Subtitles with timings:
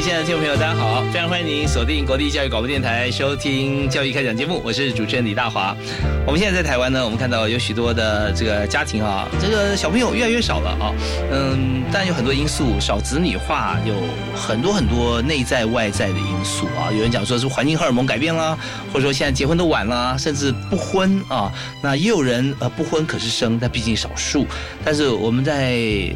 [0.00, 1.02] 亲爱的听众朋友，大家好！
[1.12, 5.76] 非常欢迎您锁定国立教育广播电台收听教育开讲节目，我是主持人李大华。
[6.24, 10.94] 我们现在在台湾呢，我们看到有许多的这个家庭啊，这个小朋友越来越少了啊。
[11.32, 13.94] 嗯，但有很多因素，少子女化有
[14.36, 16.92] 很多很多内在外在的因素啊。
[16.92, 18.56] 有人讲说是环境荷尔蒙改变了，
[18.92, 21.52] 或者说现在结婚都晚了，甚至不婚啊。
[21.82, 24.46] 那也有人呃不婚可是生，但毕竟少数。
[24.84, 26.14] 但是我们在。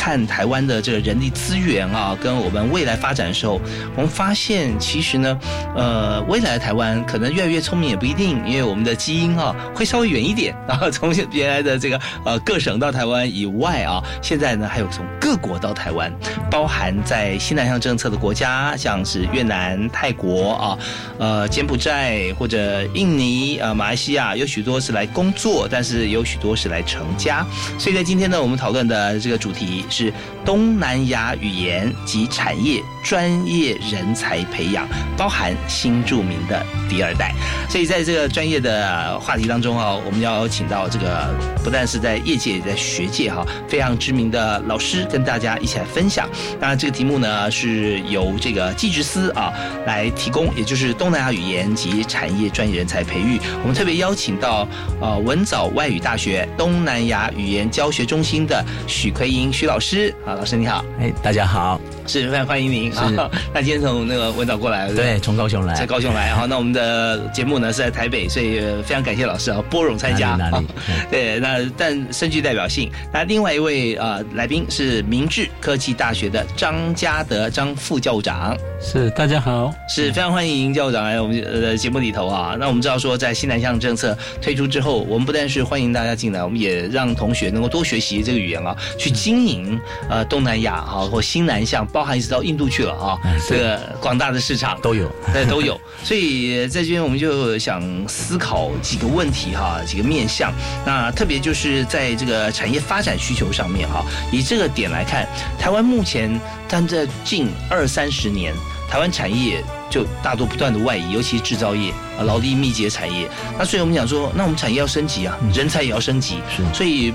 [0.00, 3.60] 看台湾的这个人力资源啊，跟我们未来发展的时候，
[3.94, 5.38] 我们发现其实呢，
[5.76, 16.10] 呃，未来的台湾可能越来越聪明也不一定，因为我们的基因啊会稍微远一点，然后从原来的这个呃各省到台湾以外啊，现在呢还有从各国到台湾，
[16.50, 20.78] 包含在新南向政策的国家，像是越南、泰国啊，
[21.18, 27.46] 呃柬埔寨或者印尼啊、马来西亚，有许多是来工作，但是有许多是来成家，
[27.78, 29.84] 所以在今天呢，我们讨论的这个主题。
[29.90, 30.12] 是
[30.44, 37.34] 东南亚语言及产业专业人才培养，包含新著名的第二代。
[37.68, 46.28] 所以在这个专业的话题当中啊，我们要请到这个不但是在业界，也在学界哈非常知名的老师，跟大家一起来分享。
[46.60, 49.52] 那这个题目呢，是由这个技职司啊
[49.86, 53.40] 来提供，也就是东南亚语言及产业专业人才培育。
[53.62, 54.66] 我们特别邀请到
[55.00, 59.79] 呃文藻外语大学东南亚语言教学中心的许奎英许老。
[59.80, 63.30] 师啊，老师你好，哎，大家好，是非常欢迎您啊。
[63.52, 66.34] 那今天从那个文藻过来，对，从高雄来，在高雄来。
[66.34, 70.36] 好，那我们的节目呢是在台北，所以非常感谢老师啊， 拨冗参加。
[70.36, 70.66] 哪里？
[71.10, 72.90] 对，那但深具代表性。
[73.12, 78.56] 那另外一位啊来宾是明治科技大学的张家德张副教务长。
[78.80, 82.56] 是，大家好，是非常欢迎教务长来我们呃节目里头啊。
[82.58, 89.59] 那我们知道说，在新南向政策推出之后，我们不但是欢迎大家进来，我们也让同学能够多学习这个语言啊，去经营。
[90.08, 95.80] 呃，东南亚啊，或新南向，包含一直到印度去了啊，这个广大的市场都有， 对，都有。
[96.04, 100.52] 所以在这边我们就想思考几个问题哈，几个面向。
[100.84, 105.28] 那特别就是在这个产业发展需求上面哈，以这个点来看，
[105.58, 106.30] 台湾目前
[106.68, 108.54] 但在近二三十年，
[108.88, 113.28] 台湾产业就大多不断的外移，尤其是制造业啊，劳力密集的产业。
[113.58, 117.12] 那所以我们讲说，那我们产业要升级啊，人才也要升级，是，所以。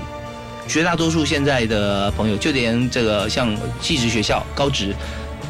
[0.68, 4.94] 绝大多数现在的朋友，就连这个像技职学校、高职、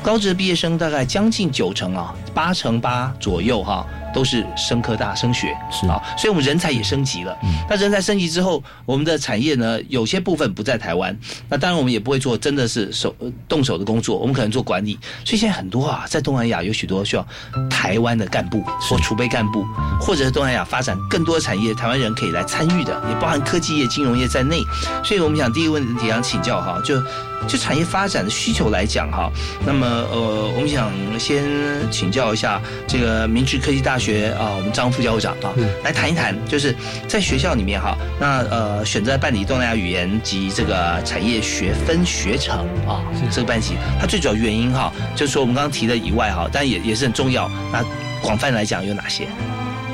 [0.03, 3.87] 高职毕业生，大概将近九成啊，八成八左右哈。
[4.16, 7.37] 都是升科大升学是啊，所以我们人才也升级了。
[7.69, 11.15] 那人才升级之后，我们的产业呢，有些部分不在台湾。
[11.50, 13.15] 那当然我们也不会做真的是手
[13.47, 14.99] 动手的工作，我们可能做管理。
[15.22, 17.28] 所以现在很多啊，在东南亚有许多需要
[17.69, 19.66] 台湾的干部或储备干部，
[20.00, 24.62] 或者是东南亚发展更多的产业，台湾人可以来参与的，也包含科技业、金融业在内。
[25.04, 26.98] 所以我们想第一个问题想请教哈，就
[27.46, 29.30] 就产业发展的需求来讲哈，
[29.66, 31.44] 那么呃，我们想先
[31.90, 34.06] 请教一下这个明治科技大学。
[34.06, 35.52] 学啊，我们张副教务长啊，
[35.82, 36.72] 来谈一谈，就是
[37.08, 43.02] 在学校里面哈，那呃选择办理东南亚语言及这个产业学分学程啊，
[43.32, 47.50] 这个班级，它最主要原因哈，就是说我们刚刚提的以外哈，但也也是很重要。
[47.72, 47.84] 那
[48.22, 49.26] 广泛来讲有哪些？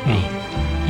[0.07, 0.23] 嗯，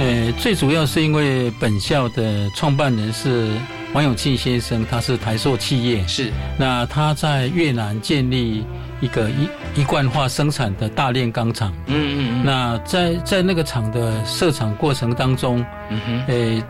[0.01, 3.51] 呃，最主要是因为本校的创办人是
[3.93, 6.33] 王永庆先生，他是台塑企业，是。
[6.59, 8.65] 那他在越南建立。
[9.03, 15.59] 一个一一贯化生产的大炼钢厂，嗯嗯嗯，那在在那个厂的设厂过程当中，
[15.91, 16.63] 嗯哼，诶，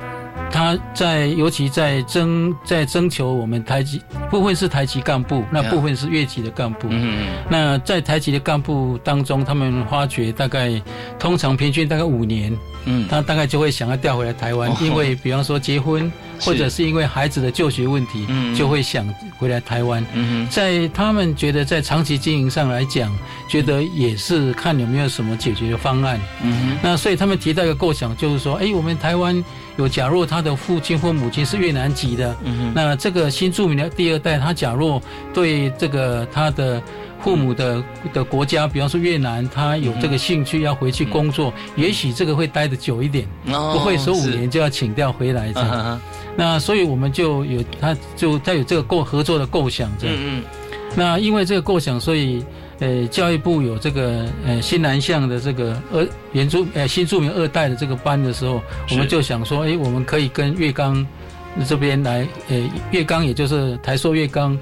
[0.50, 10.80] 他在尤其在征在征求我们台籍部分是台籍干部，那部分是越籍的干部，嗯嗯，那在台籍的干部当中，他们发觉大概
[11.18, 12.50] 通常平均大概五年，
[12.86, 16.10] 嗯，他大概就会想要调回来台湾，因为比方说结婚。
[16.42, 19.06] 或者是因为孩子的就学问题，就会想
[19.38, 20.04] 回来台湾。
[20.50, 23.10] 在他们觉得在长期经营上来讲，
[23.48, 26.20] 觉得也是看有没有什么解决的方案。
[26.82, 29.42] 那所以他们提到一个构想，就是说，哎，我们台湾
[29.76, 32.36] 有假若他的父亲或母亲是越南籍的，
[32.74, 35.00] 那这个新著名的第二代，他假若
[35.32, 36.82] 对这个他的。
[37.22, 37.82] 父母的
[38.12, 46.00] 的国家，比方说越南，他有这个兴趣要回去工作，也许这个会待的久一点，不会说五年就要请调回来这样。
[46.36, 50.16] 那所以我们就有他就他有这个构合作的构想这样。
[50.94, 52.44] 那因为这个构想，所以
[52.78, 58.60] 呃教育部有这个呃新南向的这个二原住呃新住民二代的这个班的时候，
[58.90, 61.06] 我们就想说，哎，我们可以跟月刚
[61.66, 64.58] 这边来，呃月刚也就是台塑月刚，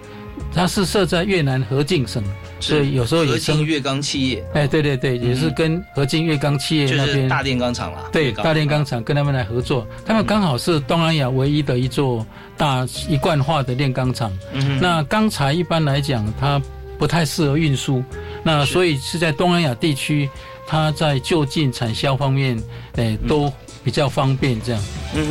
[0.54, 2.22] 它是设在越南河静省。
[2.62, 8.10] 所以有时候也跟粤钢企业，哎，对对对，也是跟河静越钢企业那边大炼钢厂了。
[8.12, 12.26] 对，大炼钢厂跟他们来合作，他们刚好是东南亚唯一的一座
[12.58, 14.30] 大一贯化的炼钢厂。
[14.78, 16.60] 那钢材一般来讲，它
[16.98, 18.04] 不太适合运输，
[18.42, 20.28] 那所以是在东南亚地区，
[20.66, 22.62] 它在就近产销方面，
[22.96, 23.50] 哎，都
[23.82, 24.82] 比较方便这样。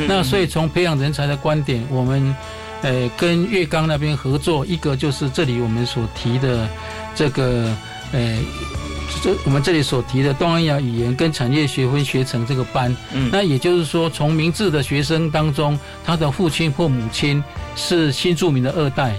[0.08, 2.36] 那所以从培养人才的观点，我们，
[2.82, 6.70] 呃，跟粤港那边合作，一个就是这里我们所提的。
[7.16, 7.76] 这个，
[8.14, 8.40] 呃，
[9.22, 17.44] 这我们这里所提的东南亚语言跟产业学分学成这个班，嗯，那也就是说，从明治的学生当中，他的父亲或母亲
[17.76, 19.16] 是新著名的二代。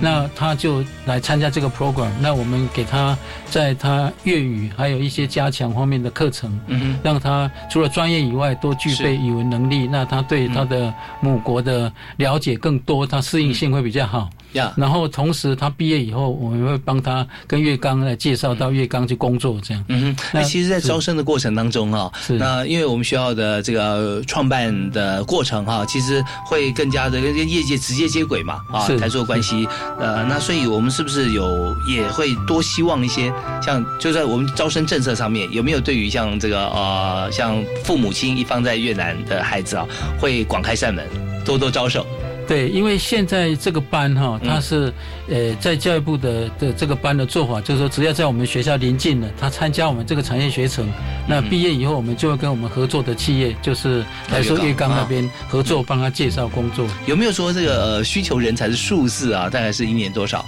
[0.00, 3.16] 那他就来参加这个 program，那我们给他
[3.50, 9.86] 在他粤语还有一些加强方面的课程，嗯让他除了专业以外，都具备语文能力。
[9.86, 14.28] 那他对他的母国的了解更多，他适应性会比较好。
[14.54, 19.84] 呀，然后同时他毕业以后，我们会帮他跟月刚来介绍到月刚去工作，这样。
[19.88, 29.68] 嗯哼，那其实，在招生的过程当中啊，那因为我们学校的这个创办的过程哈，其实会更加的跟业界直接接轨嘛，啊，台做关系。
[29.98, 39.86] 呃，那所以我们是不是有也会多希望一些，像就在我们招生政策上面，有没有对于像这个呃，像父母亲一方在越南的孩子啊，
[40.20, 41.04] 会广开扇门，
[41.44, 42.06] 多多招手？
[42.46, 44.92] 对，因为现在这个班哈，它是
[45.28, 50.86] 呃，在教育部的的这个班的做法，就是说，只要在我们学校临近的，他参加我们这个产业学程，
[51.26, 56.86] 那毕业以后，我们就会跟我们合作的企业，就是来说粤钢那边合作，帮他介绍工作。
[57.06, 59.48] 有没有说这个呃需求人才的数字啊？
[59.48, 60.44] 大概是一年多少？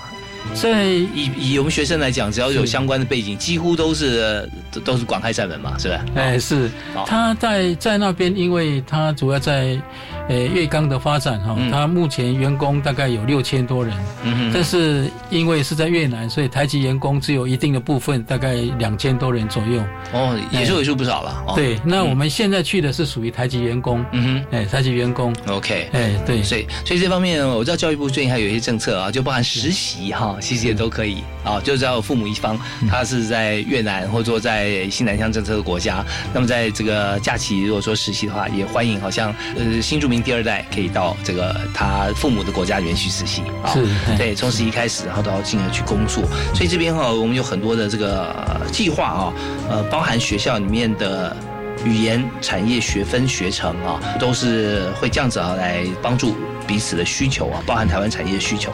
[0.55, 4.49] 在以以我们学生来讲，只要有相关的背景，几乎都是
[4.85, 6.05] 都是广开扇门嘛，是吧？
[6.15, 6.71] 哎，是。
[7.05, 9.81] 他在在那边，因为他主要在。
[10.29, 13.95] 呃，粤钢的发展哈，它目前员工大概有六千多人，
[14.25, 19.81] 嗯但是因为是在越南，所以台籍员工只有一定的部分，大概两千多人左右。
[20.13, 21.45] 哦，也是为数不少了。
[21.55, 24.05] 对，那我们现在去的是属于台籍员工。
[24.13, 25.33] 嗯哼，哎，台籍员工。
[25.47, 32.59] OK，哎，对，所以所以这方面我知道教育部最近还有一些政策啊，就包含实习哈，其实也都可以啊，就只要父母一方
[32.91, 40.16] 他是在越南或者说在新南向政策的国家，那么在这个假期如果说实习的话，也欢迎，好像呃新住民。
[40.23, 43.87] 第二代可以到这个他父母的国家里面去实习啊，是，
[44.17, 46.25] 对，从实习开始，然后到进而去工作。
[46.55, 48.35] 所以这边哈，我们有很多的这个
[48.73, 49.33] 计划啊，
[49.71, 51.37] 呃，包含学校里面的
[51.85, 56.37] 语言产业学分学程啊，都是会这样子啊来帮助。
[56.67, 58.73] 彼此的需求啊，包含台湾产业的需求。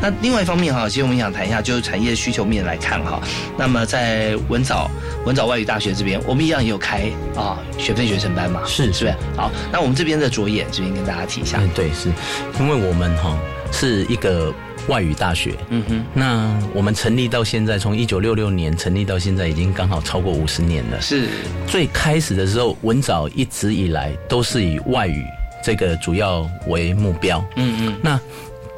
[0.00, 3.20] 那另外一方面哈，其实我们想谈一下，就是产业需求面来看哈。
[3.58, 4.90] 那么在文藻
[5.26, 7.02] 文藻外语大学这边，我们一样也有开
[7.34, 9.14] 啊学费学程班嘛，是是不是？
[9.36, 11.58] 好，那我们这边的着眼这边跟大家提一下。
[11.60, 12.08] 嗯，对，是
[12.60, 13.36] 因为我们哈
[13.70, 14.52] 是一个
[14.88, 16.04] 外语大学，嗯哼。
[16.12, 21.00] 那我们成立到现在，从一九六六年成立到现在，已经刚好超过五十年了。
[21.00, 21.28] 是。
[21.66, 25.24] 最开始的时候，文藻一直以来都是以外语。
[25.62, 28.20] 这个主要为目标，嗯嗯，那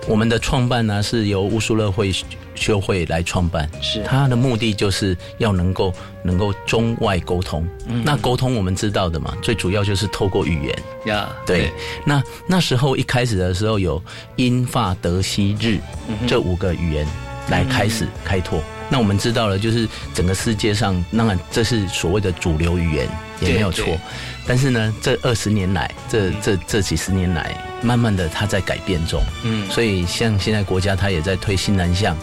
[0.07, 2.13] 我们的创办呢是由乌苏勒会
[2.55, 4.03] 修会来创办，是。
[4.05, 7.67] 它的目的就是要能够能够中外沟通，
[8.05, 10.79] 那沟通我们知道的嘛，最主要就是透过语言。
[11.07, 11.73] 呀，对，
[12.05, 14.01] 那那时候一开始的时候有
[14.37, 15.79] 英法德西日
[16.29, 17.07] 这五个语言
[17.49, 18.63] 来开始开拓。
[18.91, 23.09] 那我们知道了，就是整个世界上，当然这是所谓的主流语言
[23.41, 23.99] 也没有错，
[24.47, 32.17] 但是呢，这二十年来，这这这几十年来，慢慢的它在改变中，嗯，所以像现在国家它也在推新南向。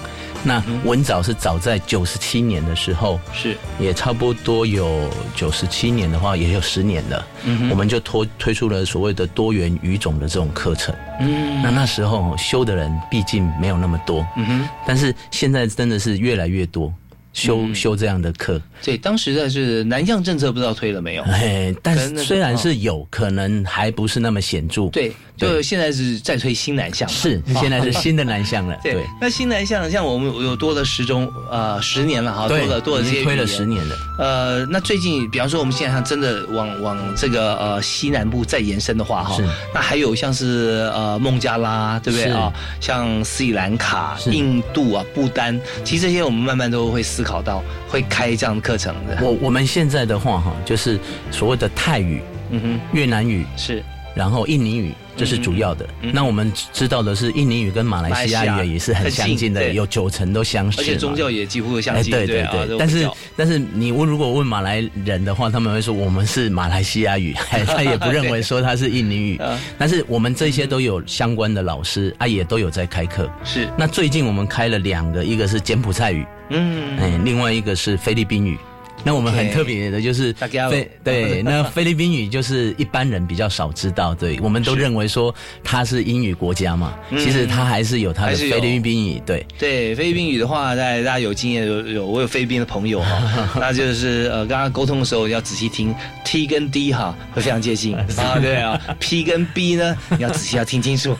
[0.43, 7.27] 那文藻是早在九十七年的时候，是也差不多有九十七年的话，也有十年了。
[7.43, 10.95] 嗯我们就推推出了所谓的多元语种的这种课程。
[11.19, 14.25] 嗯，那那时候修的人毕竟没有那么多。
[14.35, 16.91] 嗯哼，但是现在真的是越来越多。
[17.33, 18.61] 修修这样的课。
[18.83, 21.23] 对，当时的是南向政策，不知道推了没有？
[21.23, 24.87] 哎，但是虽然是有可能，还不是那么显著。
[24.87, 28.77] 对，就现在是在推新南向，是现在是新的南向了。
[28.81, 33.95] 对，那新南向像我们有多了十中呃十年了哈，多了多了这些推了十年了。
[34.17, 39.37] 呃，那最近比方说我们现在真的往往这个呃西南部再延伸的话哈，
[39.73, 42.51] 那还有像是呃孟加拉，对不对啊？
[42.79, 49.17] 像斯里兰卡、印度啊、不丹，其实这些我们慢慢都会思考到会开这样的课程的。
[49.21, 50.99] 我我们现在的话哈，就是
[51.31, 53.83] 所谓的泰语、嗯哼、越南语是。
[54.13, 62.11] 然后印尼语这是主要的，那我们知道的是印尼语跟马来西亚语也是很相近的，有九成都相似，而且宗教也几乎相近。
[62.11, 67.33] 对对对，但是但是你问如果问马来人的话，他们会说我们是马来西亚语，
[67.65, 69.39] 他也不认为说他是印尼语。
[69.77, 73.31] 但是我们这些都有相关的老师啊，也都有在开课。
[73.45, 78.59] 是，那最近我们开了两个，一个是柬埔寨语，嗯，哎，另外一个是菲律宾语。
[79.03, 89.45] 那我们很特别的就是菲对， 那菲律宾语就是一般人比较少知道，对，我们都认为说它是英语国家嘛，其实它还是有它的菲律宾语，对。
[89.57, 95.93] 对，菲律宾语的话，大家大家有经验有有，我有菲律宾的朋友哈， 那就是呃，刚刚沟通的时候要仔细听
[96.23, 97.95] ，T 跟 D 哈会非常接近。
[98.21, 101.15] 啊，对啊，P 跟 B 呢你要仔细要听清楚，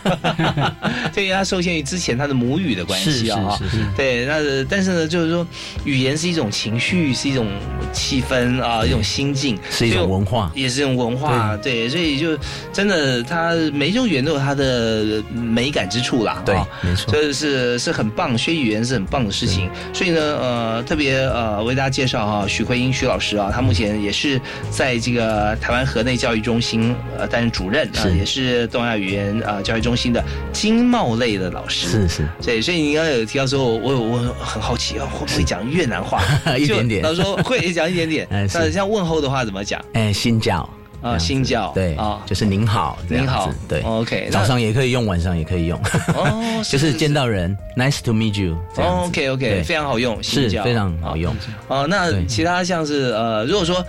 [1.14, 3.58] 对，它受限于之前它的母语的关系啊，
[3.98, 5.46] 对，那但是呢，就是说
[5.84, 7.48] 语言是一种情绪，是一种。
[7.94, 11.58] 气氛啊，一种心境是一种文化，也是一种文化。
[11.58, 12.38] 对，所以就
[12.72, 16.42] 真的，它每一种语言都有它的美感之处啦。
[16.46, 19.70] 对，没错，这是是很棒，学语言是很棒的事情。
[19.94, 30.24] 所以呢，呃，特别呃为大家介绍哈，许慧英许老师啊，他目前也是在这个台湾河内教育中心呃担任主任啊，也是东亚语言啊教育中心的
[30.54, 31.88] 经贸类的老师。
[31.88, 36.22] 是是，对，所以你刚刚有提到说，我我很好奇啊，会不会讲越南话？
[36.58, 37.02] 一点点。
[37.04, 37.61] 他说会。
[37.74, 39.84] 讲一点点，那像问候的话怎么讲？
[39.94, 40.68] 哎，新教
[41.02, 45.78] 啊，新教，对啊，就是您好，您好，对，OK，早上也可以用，晚上也可以用，
[46.16, 51.36] 哦，就是见到人，Nice to meet you，OK OK，非常好用，是非常好用。
[51.68, 53.84] 哦，那其他像是呃，如果说。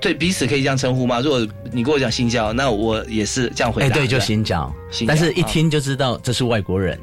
[0.00, 1.20] 对彼此可以这样称呼吗？
[1.20, 3.88] 如果你跟我讲新教，那我也是这样回答。
[3.88, 4.72] 哎，对，就新教，
[5.06, 6.98] 但是一听就知道这是外国人。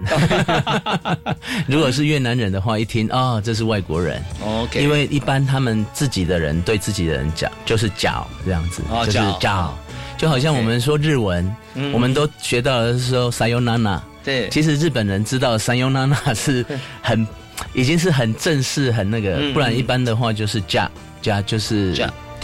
[1.67, 4.23] 如果是越南人的话，一听啊，这是外国人。
[4.45, 9.75] OK，因为一般他们自己的人对自己的人讲就是教这样子，就是教，
[10.17, 11.55] 就好像我们说日文，
[11.93, 13.99] 我们都学到的是说 sayonara。
[14.23, 16.63] 对，其实日本人知道 sayonara 是
[17.01, 17.27] 很
[17.73, 20.89] 已经是很正式、很那个，不然一般的话就是加
[21.21, 21.93] 加就是。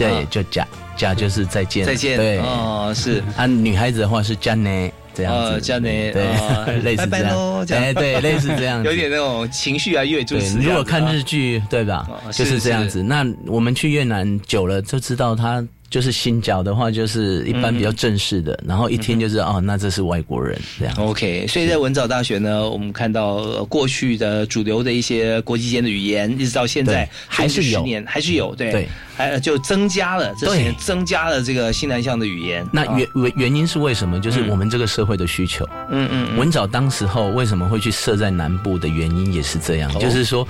[0.08, 0.66] 对，就加
[0.96, 2.16] 加就是再见，再见。
[2.16, 6.22] 对，哦，是啊，女孩子的话是加呢这样子，加呢，对，
[6.82, 10.58] 类似这样，哎，对，类似这样， 有点那种情绪啊，越就是。
[10.58, 12.08] 如果看日剧，对吧？
[12.32, 13.02] 就是这样子。
[13.02, 15.66] 那我们去越南久了，就知道他。
[15.90, 20.94] 就是新角的话，就是一般比较正式的，然后一听就是哦，那这是外国人这样。
[20.96, 32.64] OK，所以在文藻大学呢，我们看到过去的主流的一些国际间的语言，一直到现在还是有，还是有，对，还就增加了，这些增加了这个新南向的语言。
[32.72, 34.20] 那原原原因是为什么？
[34.20, 35.68] 就是我们这个社会的需求。
[35.90, 40.46] 嗯嗯，文藻当时候为什么会去设在南部的原因也是这样，就是说。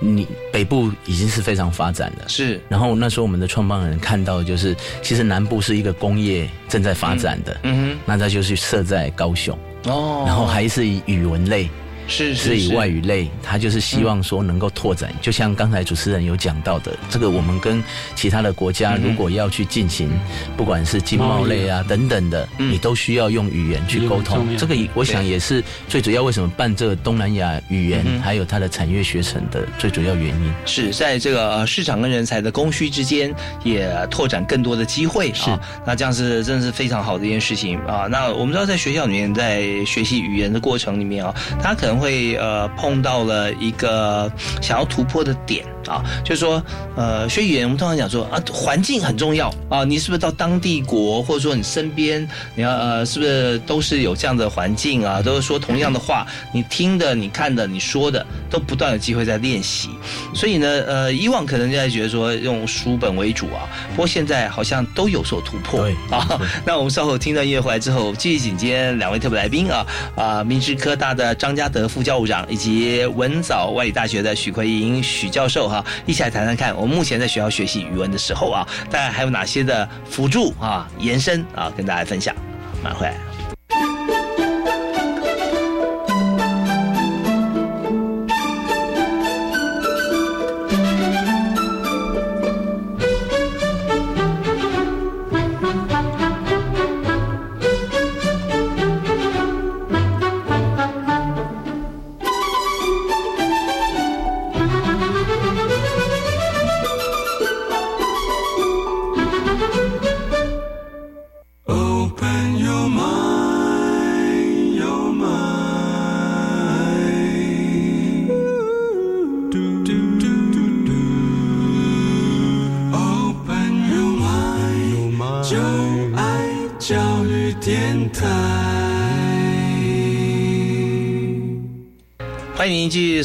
[0.00, 2.60] 你北部已经是非常发展的，是。
[2.68, 11.68] 然后那时候我们的创办人看到，就是其实南部是一个工业正在发展的，嗯哼，那他就是设在高雄，哦，然后还是以语文类。
[12.08, 17.84] 是是以外语类，他就是希望说能够拓展，就像刚才主持人有讲到的，这个我们跟
[18.16, 20.10] 其他的国家如果要去进行，
[20.56, 24.56] 不管是经贸类啊等等的，你都需要用语言去沟通。
[24.56, 30.52] 这个我想也是最主要，为什么办这个东南亚语言还有它的产业学程的最主要原因。
[30.64, 35.60] 是在这个市场跟人才的供需之间，也拓展更多的机会啊。
[35.84, 38.06] 那这样是真的是非常好的一件事情啊。
[38.10, 41.97] 那我们知道，在学校里面，在学习语言的过程里面啊，他可能。
[41.98, 44.30] 会呃碰到了一个
[44.62, 45.64] 想要突破的点。
[45.88, 46.62] 啊，就是说
[46.96, 59.88] 呃学语言，我们通常讲说啊环境很重要啊，你是不是到当地国，或者说你身边你要呃是不是都是有这样的环境啊，都是说同样的话，你听的、你看的、你说的，都不断有机会在练习。
[60.34, 66.40] 所以呢，呃以往可能就在觉得说用书本为主啊，不过现在好像都有所突破啊。
[66.64, 71.88] 那我们稍后听到音乐回来之后，继续紧接两位特别来宾啊啊，明治科大的张家德。
[71.88, 82.34] 副教务长以及文藻外语大学的许奎莹许教授哈，一起来谈谈看，我们目前在学校学习语文的时候啊，大概还有哪些的辅助啊、延伸啊，跟大家分享。
[82.82, 83.27] 马上回来。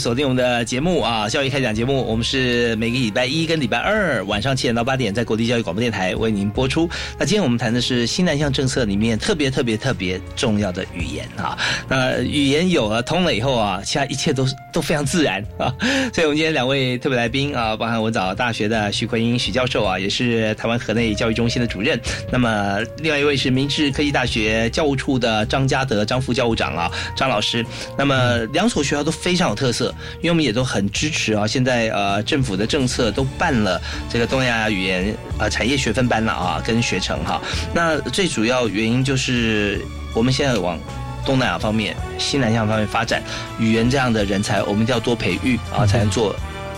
[0.04, 1.30] 锁定我们的节目啊！
[1.30, 6.90] 教育开讲节目，我们是每个礼拜一跟礼拜二晚上七点到八点，在国立教育广播电台为您播出。
[7.18, 11.58] 那今天我们谈的是新南向政策里面特别特别特别重要的语言啊。
[11.88, 15.74] 那语言有了通了以后啊，其他一切都都非常自然啊。
[16.14, 21.98] 所以，我们今天两位特别来宾啊，包含文藻大学的徐奎英徐教授啊，也是台湾河内教育中心的主任。
[22.30, 27.66] 那么，另外一位是明治科技大学教务处的张家德张副教务长啊，张老师。
[27.98, 29.14] 那么，两所学校都。
[29.14, 31.46] 非常有特色，因为我们也都很支持啊。
[31.46, 37.42] 现在呃，政府的政策都办了这个东南亚语言呃产业学分班了啊，跟学程哈。
[37.74, 39.82] 那最主要原因就是
[40.14, 40.80] 我们现在往
[41.26, 43.24] 东南亚方面、西南向方面发展
[43.60, 46.36] 语言这样的人才，我们一定要多培育啊，才能做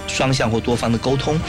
[0.08, 1.40] 双向或多方的沟通。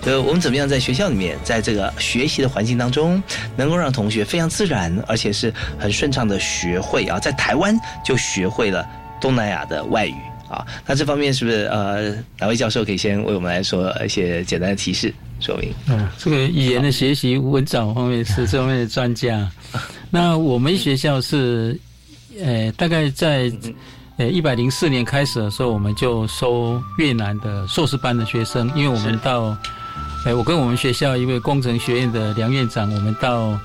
[0.00, 3.22] 就我们怎么样在学校里面，在这个学习的环境当中，
[3.56, 8.86] 能够让同学非常自然，而且是很顺畅的学会啊，在台湾就学会了
[9.18, 10.16] 东南亚的外语。
[10.54, 15.72] 啊，那这方面是不是呃，哪位教授可以先为我们来说一些简单的提示说明？
[15.88, 19.50] 嗯，这个语言的学习文藻方面是这方面的专家。
[20.10, 21.78] 那我们学校是，
[22.40, 23.50] 呃，大概在
[24.16, 29.56] 呃一百零四年开始的时候，我们就收越南的硕士班的学生，因为我们到。
[30.24, 33.58] 哎，我跟我们学校一位工程学院的梁院长，我们到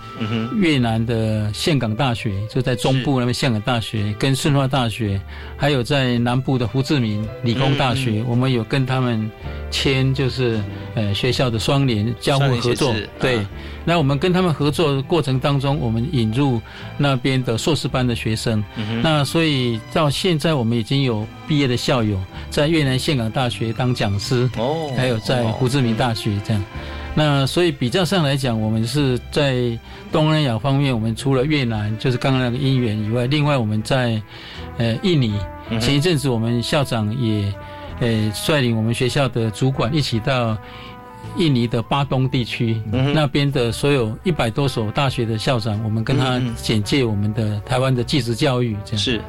[0.57, 5.21] 越南的岘港大学，就在中部那边岘港大学，跟顺化大学，
[5.55, 9.31] 还有在南部的胡志明理工大学，我们有跟他们
[9.71, 10.61] 签，就是
[10.95, 12.93] 呃学校的双联交互合作。
[13.21, 13.39] 对，
[13.85, 16.61] 那我们跟他们合作过程当中，我们引入
[16.97, 18.61] 那边的硕士班的学生。
[19.01, 26.39] 那所以到现在，我们已经有毕业的校友在越南岘港大学当讲师，哦，还有在胡志明大学。
[26.45, 26.63] 这样，
[27.15, 29.55] 那所以比较上来讲，我们是在
[30.11, 34.21] 东南亚方面，我们除了越南就是刚刚那个姻缘以外，另外我们在
[34.77, 35.33] 呃印尼，
[35.81, 37.51] 前一阵子我们校长也
[37.99, 40.55] 呃率领我们学校的主管一起到。
[41.37, 42.81] 印尼的巴东地区
[43.13, 49.21] 那边的所有一百多所大学的校长，我们跟他简介我们的台湾的技职教育，这样是。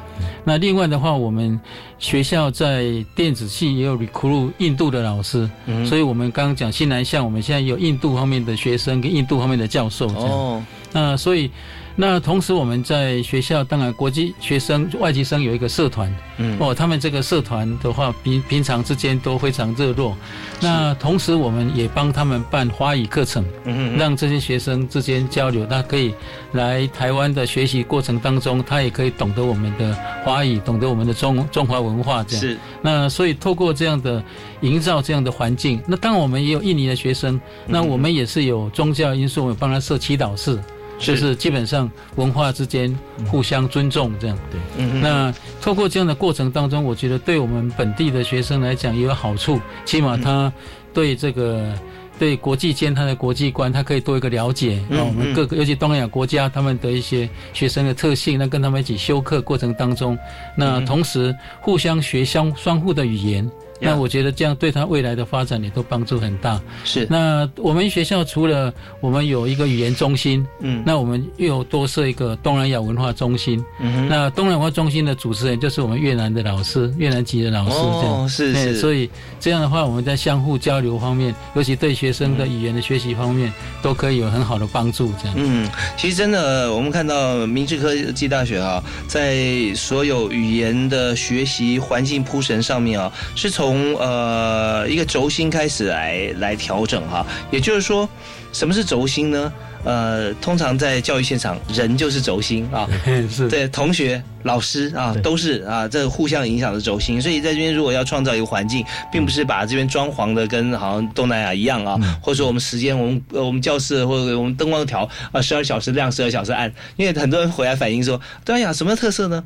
[0.43, 1.59] 那另外的话，我们
[1.99, 5.49] 学校在电子系也有 recruit 印度的老师，
[5.85, 10.65] 所以我们刚刚讲新南向，我们现在有印度方面的学生跟印度方面的教授，这样。
[10.91, 11.49] 那所以。
[11.95, 20.15] 那同时，我们在学校当然国际学生、外籍生有一个社团，嗯，哦，他们这个社团的话，平平常之间都非常热络。
[20.61, 26.13] 那同时，我们也帮他们办华语课程，嗯让这些学生之间交流，他可以
[26.53, 32.41] 来台湾的学习过程当中，他也可以懂得我们的华语，懂得我们的中中华文化这样。
[32.41, 32.57] 是。
[32.81, 34.23] 那所以透过这样的
[34.61, 40.59] 营造这样的环境，那当然我们也有印尼的学生，那我们也是有宗教因素，我们帮他设祈祷室。
[41.01, 42.95] 就是基本上文化之间
[43.27, 44.37] 互相尊重这样。
[44.51, 49.59] 对，嗯那透过这样的过程当中，我觉得对我们本地的学生来讲也有好处。
[49.83, 50.53] 起码他
[50.93, 51.73] 对这个
[52.19, 54.79] 对国际间他的国际观，他可以多一个了解。
[54.91, 60.17] 啊，我们各个尤其东南亚国家他们的一些学生的特性，那跟他们一起修课过程当中，
[60.55, 63.49] 那同时互相学相双互的语言。
[63.81, 66.61] 那我觉得这样对他未来的发展也都帮助很大。
[66.83, 67.07] 是。
[67.09, 73.63] 那我们学校除了我们有一个语言中心，嗯，那我们又多设一个东南亚文化中心。
[73.79, 78.23] 嗯那东南亚文化中心的主持人就是我们越南的老师，越南籍的老师这样。
[78.23, 78.75] 哦，是是。
[78.75, 85.11] 所以这样的话，我们在相互交流方面，尤其对学生的语言的学习方面，都可以有很好的帮助。
[85.21, 85.35] 这样。
[85.37, 85.67] 嗯，
[85.97, 98.07] 其实真的，我们看到明治科技大学啊，在所有语言的学习环境铺陈上面啊，是从从呃一个轴心开始来来调整哈，也就是说，
[98.51, 99.53] 什么是轴心呢？
[99.85, 102.85] 呃，通常在教育现场，人就是轴心啊，
[103.31, 107.21] 是对同学、老师啊，都是啊，这互相影响的轴心。
[107.21, 116.71] 所以在这边，如果要创造一个环境，并不是把这边装潢的跟好像东南亚一样啊，或者说我们时间，我们我们教室或者我们灯光调啊，十二小时亮，十二小时暗。
[116.97, 119.41] 因为很多人回来反映说，东南亚什么特色呢？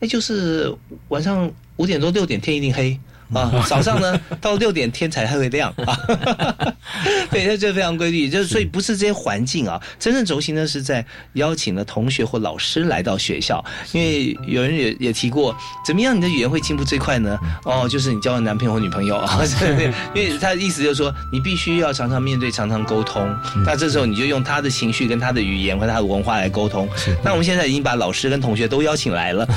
[0.00, 0.70] 哎，就是
[1.08, 3.00] 晚上五点多六点天一定黑。
[3.34, 5.72] 啊， 早上呢到六点天才还会亮。
[5.86, 5.98] 啊，
[7.30, 8.52] 对，那这非常规律，就是。
[8.52, 11.02] 所以不是这些环境啊，真正轴心呢是在
[11.34, 17.38] 邀请了同学或老师来到学校，因为有人也也提过，怎么样你的语言会进步最快呢？
[17.64, 19.16] 哦，就是你交了男朋友或女朋友。
[19.16, 23.26] 啊，对对因为他的意思就是说你必须要常常面对，常常沟通，
[23.64, 26.86] 那这时候你就用他的情绪跟他的语言和他的文化来沟通。
[27.24, 29.48] 那我们现在已经把老师跟同学都邀请来了，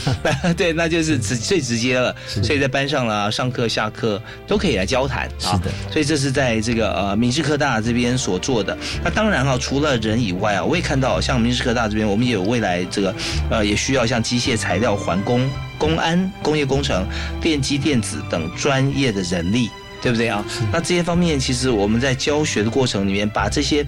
[0.55, 3.64] 对，那就是直最直接了，所以在班上啊上课。
[3.65, 5.27] 课、下课都可以来交谈。
[5.39, 8.77] 是的，所以这是在这个呃明治科大这边所做的。
[9.03, 13.13] 那当然啊，除了人以外啊，我也看到像明治科大这边，我们也有未来这个
[13.49, 17.05] 呃也需要像机械材料、环工、公安、工业工程、
[17.41, 19.69] 电机电子等专业的人力，
[20.01, 20.45] 对不对啊？
[20.71, 23.85] 那这些方面，其实我们在教学的过程里面，把这些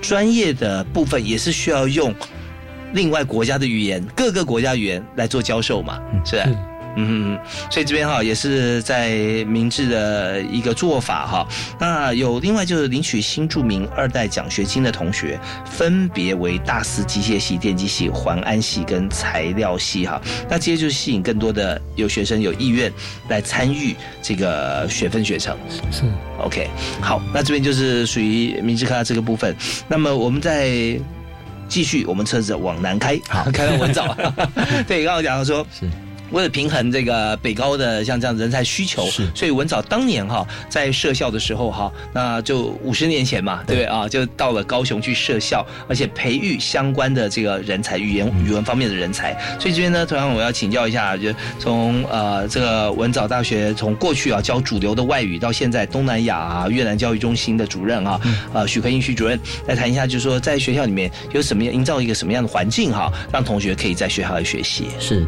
[0.00, 2.14] 专业的部分也是需要用。
[2.94, 6.56] 另外国家的语言，各个国家语言来做教授嘛，是，嗯，
[7.70, 9.10] 所以这边哈也是在
[9.44, 11.48] 明治的一个做法哈。
[11.78, 20.20] 那有另外就是领取新著名二代奖学金的同学，分别为大四机械系、电机系、环安系跟材料系哈。
[20.48, 22.92] 那这些就是吸引更多的有学生有意愿
[23.28, 25.56] 来参与这个学分学程。
[25.90, 26.02] 是
[26.38, 26.68] ，OK，
[27.00, 29.54] 好，那这边就是属于明治科这个部分。
[29.88, 30.98] 那么我们在。
[31.70, 34.16] 继续，我们车子往南开，好，开到文藻。
[34.88, 35.86] 对，刚刚讲到说，是。
[36.30, 44.08] 为了平衡这个北高的像这样人才需求，是，所以文藻当年哈在设校的时候哈，那就五十年前嘛，对不对啊？
[44.08, 49.32] 就到了高雄去设校，而且培育相关的这个人才，语言语文方面的人才。
[49.58, 58.20] 所以这边呢，同样我要请教一下，就从呃这个文藻大学从过去啊教主流的外语，到现在东南亚啊越南教育中心的主任啊，
[58.52, 64.88] 呃许克英许主任来谈一下，就是说在学校里面有什么样营造一个什么样的环境哈，让同学可以在学校来学习。
[65.00, 65.26] 是，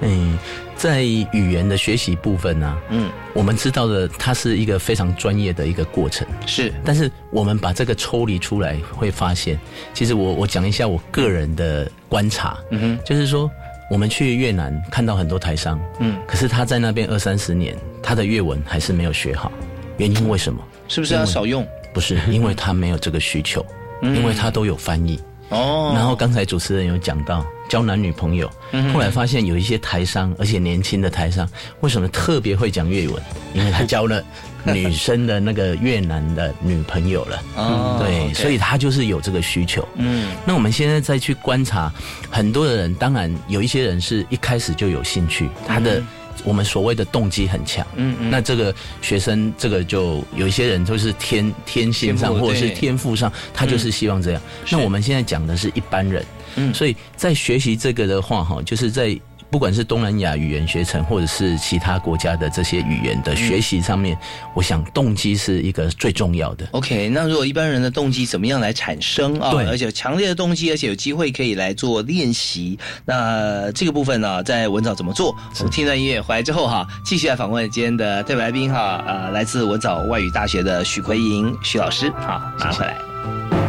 [0.00, 0.31] 嗯。
[0.76, 6.72] 在语言的学习部分呢，嗯，我们知道的，它是一个非常专业的一个过程，是。
[6.84, 9.58] 但是我们把这个抽离出来，会发现，
[9.94, 13.50] 其实我我讲一下我个人的观察，嗯哼，就是说，
[13.90, 19.52] 我们去越南看到很多台商，嗯，可是他在那边二三十年，他的越文还是没有学好，
[19.98, 20.60] 原因为什么？
[20.88, 21.66] 是不是要少用？
[21.94, 23.64] 不是，因为他没有这个需求，
[24.02, 25.20] 因为他都有翻译。
[25.52, 28.50] 哦，然后刚才主持人有讲到交男女朋友，
[28.92, 31.48] 后来发现有一些台商，而且年轻的台商，
[31.80, 33.22] 为什么特别会讲粤文？
[33.54, 34.24] 因为他交了
[34.64, 37.42] 女生的那个越南的女朋友了。
[37.56, 39.86] 哦，对，所以他就是有这个需求。
[39.96, 41.92] 嗯，那我们现在再去观察，
[42.30, 46.02] 很多的人，当然有一些人是一开始就有兴趣，他的。
[46.44, 54.42] 我们所谓的动机很强，嗯嗯，那这个学生，这个就有一些人就是天天性上或者是天赋上，他就是希望这样。
[54.70, 56.24] 那我们现在讲的是一般人，
[56.56, 59.18] 嗯，所以在学习这个的话，哈，就是在。
[59.52, 64.16] 不管是东南亚语言学程，或者是其他国家的这些语言的学习上面，
[64.54, 66.66] 我想动机是一个最重要的。
[66.70, 69.50] OK，那如果一般人的动机怎么样来产生啊？
[69.50, 72.78] 对，而且强烈的动机，而且有机会可以来做练习。
[73.04, 75.36] 那这个部分呢，在文藻怎么做？
[75.58, 82.10] 我们听段音乐回来之后哈，继续来访问今天的特别来宾哈，呃，来自文藻外语大学的许奎莹许老师。
[82.12, 83.61] 好，拿回来。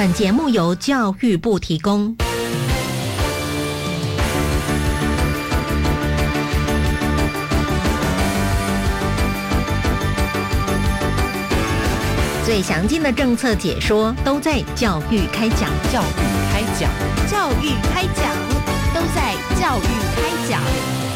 [0.00, 2.16] 本节目由教育部提供。
[12.46, 16.06] 最详尽的政策解说都在教育开讲，教育
[16.50, 16.90] 开讲，
[17.30, 18.34] 教育开讲，
[18.94, 19.82] 都在教育
[20.16, 21.09] 开讲。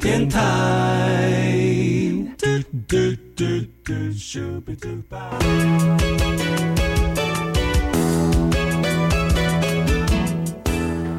[0.00, 0.40] 电台。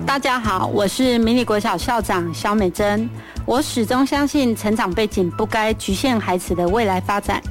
[0.06, 3.10] 大家好，我是迷你国小校长肖美珍。
[3.46, 7.42] 我始终相信，成长背景不该局限孩子的未来发展，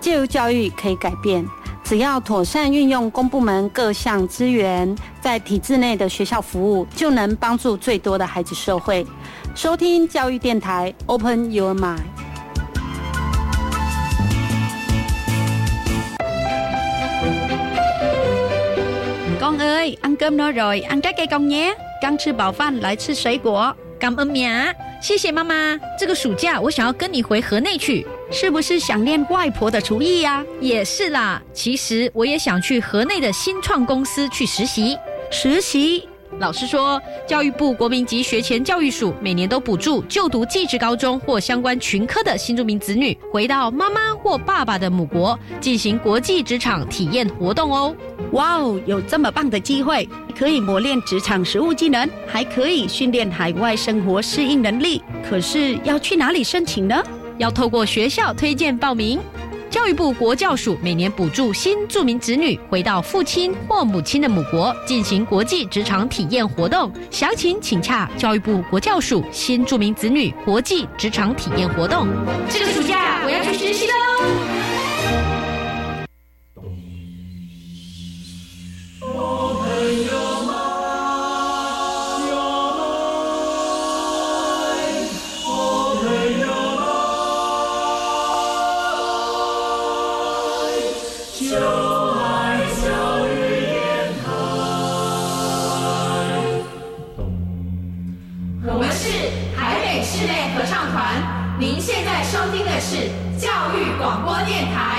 [0.00, 1.44] 借由教育可以改变。
[1.84, 9.06] 只要妥善运用公部门各项资源，在体制内的学校服务，就能帮助最多的孩子社会。
[9.56, 11.96] 收听教育电台，Open Your Mind。
[19.40, 21.74] 公，ơi, ăn cơm no rồi, ăn trái cây con nhé.
[22.02, 23.74] 刚吃饱饭，来吃水果。
[23.98, 24.50] 感恩喵，
[25.00, 25.80] 谢谢妈妈。
[25.98, 30.44] 这个暑假我想要跟你回河内去，是不是想念外婆的厨艺呀？
[30.60, 31.40] 也是啦。
[31.54, 34.98] 其实我也想去河内的新创公司去实习。
[35.30, 36.06] 实习。
[36.38, 47.94] 老师说，教育部国民级学前教育署每年都补助就读技职高中或相关群科的新住民子女，回到妈妈或爸爸的母国进行国际职场体验活动哦。
[48.32, 50.06] 哇哦，有这么棒的机会，
[50.38, 55.02] 可以磨练职场实务技能，还可以训练海外生活适应能力。
[55.26, 57.02] 可是要去哪里申请呢？
[57.38, 59.18] 要透过学校推荐报名。
[59.76, 72.08] 教育部国教署每年补助新著名子女回到父亲或母亲的母国进行国际职场体验活动，详情请洽教育部国教署新著名子女国际职场体验活动。
[72.48, 74.55] 这个暑假我要去学习喽！
[102.88, 104.95] 是教育广播电台。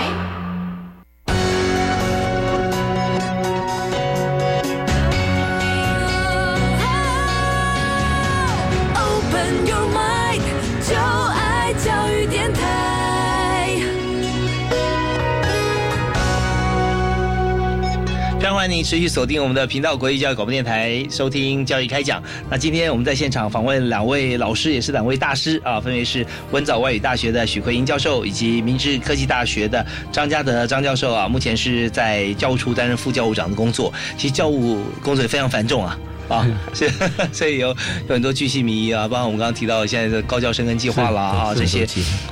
[18.67, 22.21] 您持续锁定我们的频道，国际教育广播电台，收听教育开讲。
[22.49, 31.27] 那今天我们在现场访问两位老师，也是两位大师啊，分别是温藻外语大学的许奎英教授，以及明治科技大学的张家德张教授啊。
[31.29, 35.97] 目前是在教务处担任副教务长的工作，其实教务工作也非常繁重啊。
[36.27, 36.89] 啊，是，
[37.31, 37.69] 所以有
[38.07, 41.87] 有很多巨细迷啊，包括我们刚刚提到现在的高教生根计划啦啊，这些，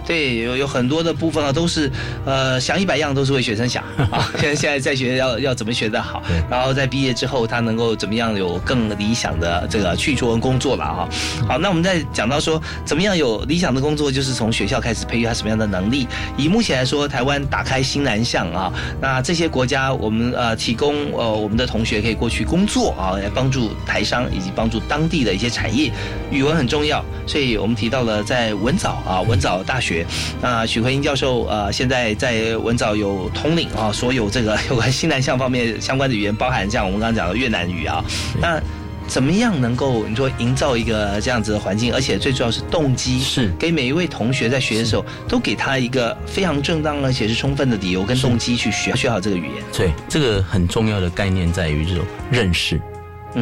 [0.05, 1.91] 对，有有很多的部分啊，都是
[2.25, 4.29] 呃想一百样都是为学生想啊。
[4.39, 11.09] 现在现在在学要要怎么学得好，然后在毕业之后他能够怎么样有更理想的这个去处跟工作了哈。
[11.47, 16.07] 好，那我们再讲到说怎么样有理想的工作，就是从学校开始培育他什么样的能力。
[16.37, 23.71] 以目前来说，台湾打开新南向啊，那这些国家我们呃提供呃我们的同学可以过去工作啊，来帮助。
[23.85, 25.91] 台商以及帮助当地的一些产业，
[26.31, 30.05] 语文很重要，所以我们提到了在文藻啊，文藻大学，
[30.41, 38.03] 那许奎英教授呃，现在在文藻有统领啊，所有这个 有关西南向方面相关的语言，包含像我们刚刚讲的越南语啊，
[38.41, 38.59] 那
[39.07, 49.63] 怎么样能够你说营造一个这样子的环境，而且最主要是动机是给每一位同学在学的时候，都给他一个非常正当而且是充分的理由跟动机去学学好这个语言。
[49.71, 52.81] 对，这个很重要的概念在于这种认识。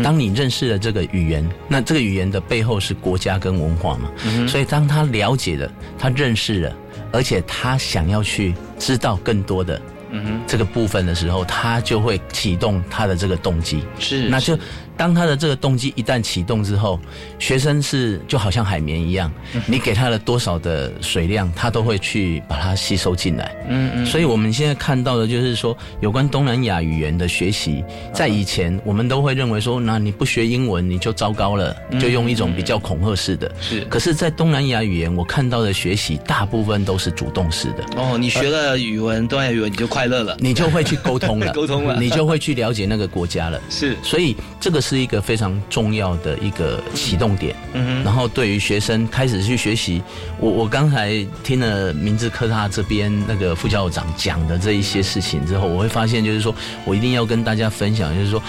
[0.01, 4.09] 当你认识了这个语言，那这个语言的背后是国家跟文化嘛？
[4.47, 6.75] 所以当他了解了，他认识了，
[7.11, 9.81] 而且他想要去知道更多的
[10.47, 13.83] 这个部分的时候，他就会启动他的这个动机。
[13.99, 14.57] 是，那就。
[14.95, 16.99] 当他的这个动机一旦启动之后，
[17.39, 19.31] 学生是就好像海绵一样，
[19.65, 23.55] 你给他了多少的水量，他都会去把它吸收进来。
[23.67, 24.05] 嗯嗯。
[24.05, 33.51] 所以我们现在看到的就是说，有关东南亚语言的学习，在以前我们都会认为说，那你不学英文你就糟糕了，就用一种比较恐吓式的。
[33.59, 33.81] 是。
[33.85, 37.83] 可是，在东南亚语言，我看到的学习大部分都是主动式的。
[37.97, 43.59] 哦，你学了语文，东南亚语文你就快乐了，你就会去沟通了， 沟通了，你就会去了解那个国家了。
[43.71, 43.97] 是。
[44.03, 44.82] 所以这个。
[44.83, 50.03] 是一个非常重要的一个启动点，嗯然后对于学生开始去学习，
[50.41, 58.43] 我我刚才听了明治科大这边那个副校长讲的这一些事情之后，我会发现就是说我一定要跟大家分享，就是说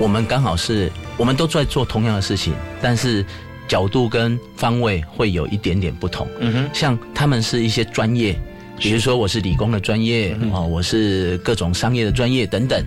[0.00, 3.24] 我们刚好是我们都在做同样的事情，但是
[3.68, 8.36] 角度跟方位会有一点点不同，嗯哼，像他们是一些专业。
[8.78, 12.84] 比如说我是理工的专业啊，我是各种商业的专业等等。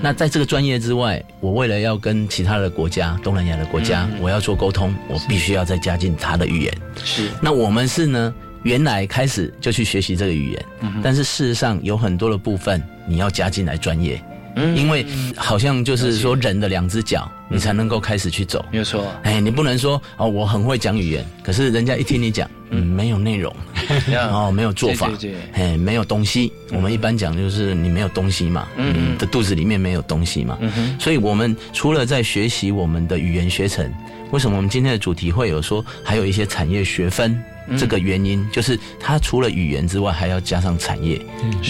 [0.00, 6.74] 那在这个专业之外，我为了要跟其他的国家、东南亚的国家，我要做沟通，我必须要再加进他的语言。
[7.02, 7.28] 是。
[7.40, 10.66] 那我们是呢，原来开始就去学习这个语言，
[11.02, 14.22] 但是事实上有很多的部分你要加进来专业。
[14.56, 15.04] 嗯，因为
[15.36, 18.64] 好像就是说人的两只脚，你才能够开始去走。
[18.70, 23.54] 没有错，哎，你不能说哦，我很会讲语言，可是人家一听你讲，嗯，没有内容，
[24.10, 25.10] 然后没有做法，
[25.52, 26.52] 哎，没有东西。
[26.70, 30.58] 我们一般讲就是你没有东西嘛，嗯，的肚子里面没有东西嘛。
[30.98, 33.92] 所以我们除了在学习我们的语言学程，
[34.30, 37.42] 为什么我们今天的主题会有说还有一些产业学分？
[37.78, 41.18] 这个原因就是它除了语言之外，还要加上产业，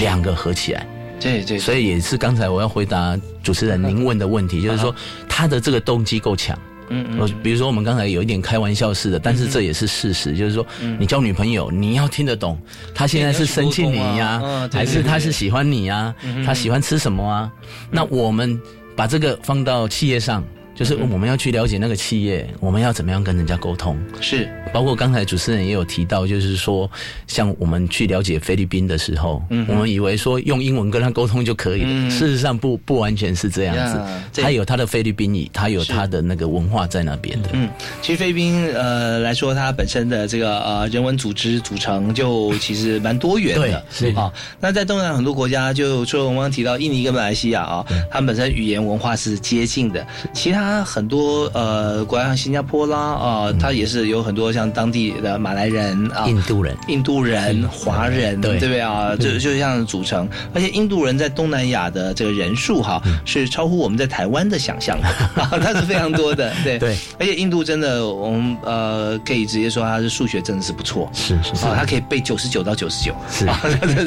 [0.00, 0.84] 两个合起来。
[1.20, 4.94] 对对，所以也是刚才我要回答主持人您问的问题，就是说
[5.28, 6.58] 他的这个动机够强。
[6.90, 10.66] 嗯嗯，比如说我们刚才有一点开玩笑似的，但是这也是事实，就是说
[10.98, 12.58] 你交女朋友，你要听得懂
[12.94, 16.14] 她现在是生气你呀，还是她是喜欢你呀？
[16.44, 17.50] 她喜欢吃什么啊？
[17.90, 18.60] 那我们
[18.94, 20.44] 把这个放到企业上。
[20.74, 23.96] 就是我们要去了解那个企业，我们要怎么样跟人家沟通？
[24.20, 26.90] 是，包括刚才主持人也有提到，就是说，
[27.28, 37.50] 像我们去了解菲律宾的时候，嗯，我们以为说用英文跟他沟通就可以了，事实上不不完全是这样子，他有他的菲律宾语，他有他的那个文化在那边的。
[37.52, 37.70] 嗯，
[38.02, 44.08] 其实菲律宾呃来说，它本身的这个呃人文组织组成就其实蛮多元的，是。
[44.16, 44.32] 啊。
[44.58, 50.63] 那在东南亚很多国家，就除了我们刚刚提到印尼跟马来西亚啊，他们本身语言文化是接近的，其他。
[50.64, 58.54] 他很多呃，国家像新加坡啦啊，他也是有很多像当地的马来人啊、印度人、印度人、华人，对。
[58.54, 59.14] 不对啊？
[59.14, 60.26] 就就这样组成。
[60.54, 65.06] 而且印度人在东南亚的这个人数哈，是超乎我们在台湾的想象的，
[65.60, 66.50] 它是非常多的。
[66.64, 66.78] 对。
[66.78, 73.44] 对，而且印度真的，我们呃可以直接说他是数学真的是不错，是是是，他可以背九十九到九十九，是。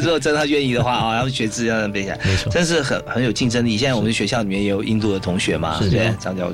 [0.01, 3.77] 如果真的他愿意的话啊，然后学字要能背下来，没错，真是很很有竞争力。
[3.77, 6.46] 现在我们学校里面也有印度的同学嘛，对，张教。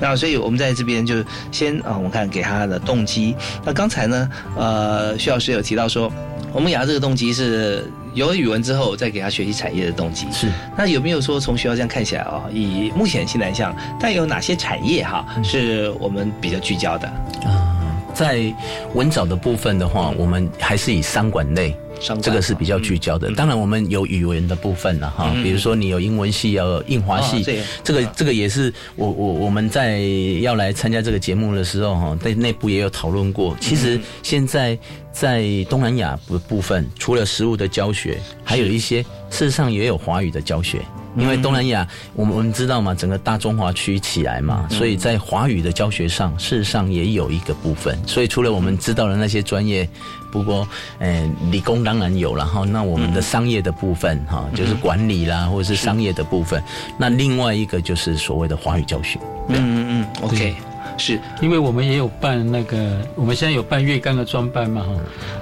[0.00, 3.34] 那所以我们在这边就先啊，我们看给他的动机。
[3.64, 6.12] 那刚才呢，呃，徐老师有提到说，
[6.52, 10.26] 我们给他这个动机是有了语文之后再给他学习产业的动机。
[10.32, 10.48] 是。
[10.76, 17.06] 那有没有说从学校这样看起来啊，以目前西南向，但有哪些产业哈是我们比较聚焦的？
[17.44, 18.52] 啊，在
[18.94, 21.76] 文藻的部分的话，我们还是以商管类。
[22.20, 27.44] 这个是比较聚焦的，当然我们有语文的部分了哈，比如说你有英文系，有印华系，
[27.84, 27.98] 这个。
[28.18, 30.00] 这个也是我我我们在
[30.40, 33.56] 要来参加这个节目的时候哈，在内部也有讨论过。
[33.60, 34.76] 其实现在
[35.12, 40.80] 在东南亚部部分，除了实物的教学，还有一些事实上也有华语的教学。
[41.16, 47.98] 因为东南亚，我们我们知道嘛，整个大中华区起来嘛，所以在华语的教学上，事实上也有一个部分。
[48.06, 49.88] 所以除了我们知道的那些专业，
[50.30, 50.68] 不过，
[50.98, 52.64] 呃，理工当然有然后。
[52.64, 56.62] 那我们的商业的部分哈，就是管理啦，或者是商业的部分。
[56.98, 59.18] 那另外一个就是所谓的华语教学。
[59.48, 60.54] 嗯嗯嗯，OK。
[60.96, 64.88] 是，因为我们也有办那个，我们现在有办月干的专班嘛哈。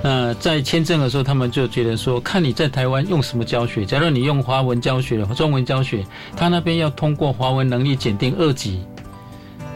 [0.03, 3.85] 那在签证的时候，他们就觉得说，看你在台湾用什么教学。
[3.85, 6.05] 假如你用华文教学、中文教学，
[6.37, 8.85] 他那边要通过华文能力检定二级，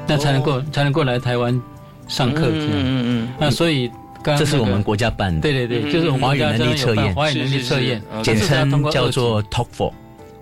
[0.07, 1.61] 那才能够才能够来台湾
[2.09, 2.47] 上课。
[2.47, 3.29] 嗯嗯嗯。
[3.39, 3.91] 那所以，
[4.25, 5.41] 这是我们国家办的。
[5.41, 9.93] 对对对，就是华语能力测验，华语能力测验，简称叫做 TOEFL，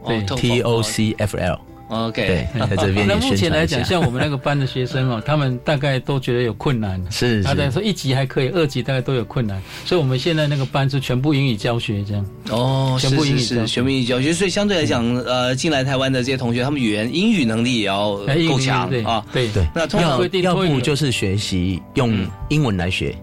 [0.06, 1.60] 对，T O C F L。
[1.88, 3.06] OK， 在这边。
[3.06, 7.02] 那目前来讲，像我们那个班的学生哦， 他们大概都觉得有困难。
[7.10, 9.60] 是，他在说一级还可以，二级大概都有困难。
[9.84, 12.26] 所以我们现在那个班是全部英语教学这样。
[12.50, 18.12] 哦，全部英语是全部英语教学，所以相对来讲，呃，进来台湾的这些同学，他们语言英语能力也要
[18.48, 19.24] 够强啊。
[19.32, 19.66] 对对。
[19.74, 23.14] 那要要不就是学习用英文来学。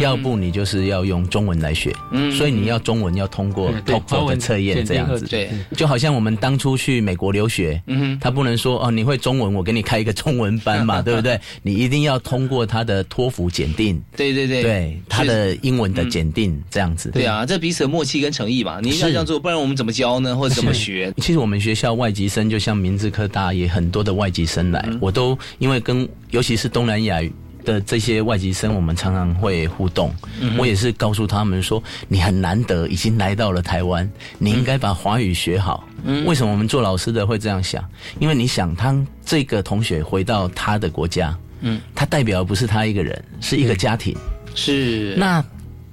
[0.00, 1.94] 要不你就是要用中文来学，
[2.36, 7.80] 所以你要中文要通过 TOEFL 的测验这样子，对，就好像我们当初去美国留学，
[8.20, 11.38] 他不能说哦你会中文，我给你开一个中文班嘛， 对不对？
[11.62, 20.36] 你一定要通过他的托福检定，对对对，对他的英文的检定这样子，对啊，这彼此的默契跟诚意嘛，你要这样做，不然我们怎么教呢？
[20.36, 21.12] 或者怎么学？
[21.18, 27.20] 其实我们学校外籍生就像明治科大也很多的外籍生来，我都因为跟尤其是东南亚。
[27.64, 30.14] 的这些外籍生，我们常常会互动。
[30.58, 34.08] 我也是告诉他们说：“你很难得已经来到了台湾，
[34.38, 35.88] 你应该把华语学好。”
[36.26, 37.82] 为什么我们做老师的会这样想？
[38.20, 38.94] 因为你想，他
[39.24, 44.14] 这个同学回到他的国家，嗯，他代表的不是他一个人，是一个家庭。
[44.54, 45.14] 是。
[45.16, 45.42] 那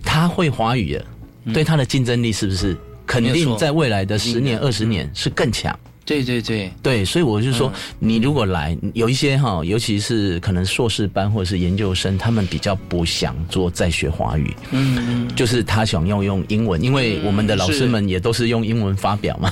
[0.03, 1.05] 他会华语了，
[1.53, 5.77] 对他的竞争力是不是肯定在未来的十年、二十年是更强？
[6.11, 6.71] 对对对。
[6.83, 19.51] 对，所以我就说，你如果来，有一些哈，尤其是可能硕士班或者是研究生，他们比较不想做再学华语，嗯，就是他想要用英文，因为我们的老师们也都是用英文发表嘛，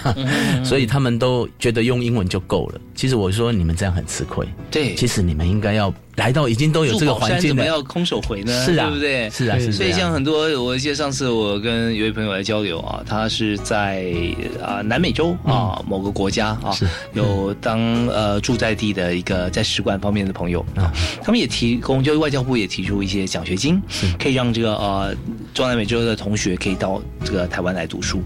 [0.63, 2.81] 所以他们都觉得用英文就够了。
[2.93, 5.93] 其实我说你们这样很吃亏，对，其实你们应该要。
[6.19, 8.65] 来到已经都有这个环境了，怎么要空手回呢？
[8.65, 9.29] 是啊，对不对？
[9.29, 14.13] 是啊，所以像很多，我记得上次我跟一位朋友来交流啊，他是在
[14.61, 16.75] 啊南美洲啊某个国家啊，
[17.13, 20.91] 有当呃住在地的一个在使馆方面的朋友啊，
[21.23, 23.81] 他们也提供，就外交部也提出一些奖学金，
[24.21, 25.15] 可以让这个呃
[25.53, 28.21] 中南美洲的同学可以到这个台湾来读书。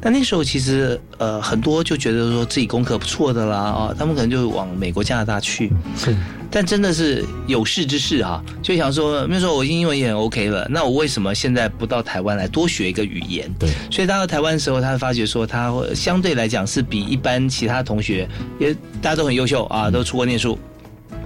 [0.00, 5.72] 但那时候其实呃很多就觉得说自己功课不错的啦啊，他们可能就往美国、加拿大去。
[5.96, 6.14] 是。
[6.50, 13.50] 但真的是有事之士哈，就想说，那时候我英文也很 OK 了，那我为什么现在不到台湾来多学一个语言？
[13.58, 18.28] 对，所以他到台湾的时候，他会发觉说，他相对来讲是比一般其他同学，
[18.58, 20.58] 也大家都很优秀啊，都出国念书。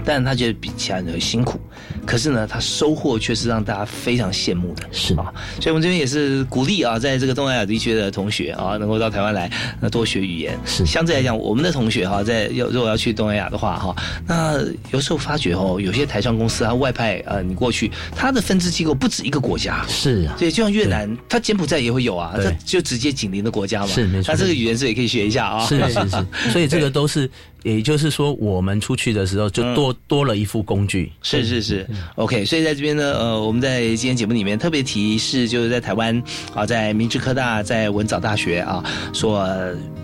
[0.04, 1.60] 但他觉得比其他人辛苦，
[2.04, 5.32] 可是呢，他收获却是让大家非常羡慕的，是啊。
[5.60, 9.50] 所以，我们这边也是鼓励啊，在这个东南亚地区的同学啊，能够到台湾来，
[9.80, 10.58] 那多学语言。
[10.64, 13.94] 是相对来讲，我们的同学哈，在要如果要去东南亚的话哈，
[14.26, 14.58] 那
[14.92, 19.84] 有时候发觉哦，有些台商公司啊，外派呃，你过去，他的分支机构不止一个国家。
[19.88, 23.86] 是啊，对，就像越南，他柬埔寨也会有啊，他就直接紧邻的国家嘛。
[23.86, 24.32] 是没错。
[24.32, 25.66] 那这个语言是也可以学一下啊。
[25.66, 26.50] 是是是。
[26.50, 27.30] 所以这个都是。
[27.62, 31.12] 也就是说，我们出去的时候就多多了一副工具。
[31.22, 31.86] 是是是
[32.16, 32.44] ，OK。
[32.44, 36.22] 所以在这边呢，呃，我们在今天节目里面特别提示，就是在台湾
[36.54, 38.82] 啊，在明治科大、在文藻大学啊，
[39.12, 39.46] 所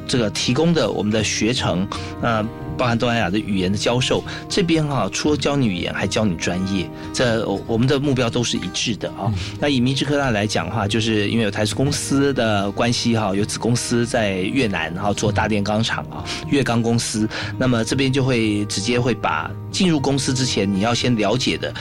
[0.06, 1.86] 这个提供的我们的学程，
[2.22, 2.46] 那。
[2.78, 9.32] 包含东南亚的语言的教授，这边哈，除了教你语言，还教你专业，这我们的目标都是一致的啊。
[9.58, 21.74] 那以明治科大来讲的话，就是因为有台资公司的关系哈，有子公司在越南，然后做大炼钢厂啊，粤钢公司，那么这边就会直接会把进入公司之前你要先了解的。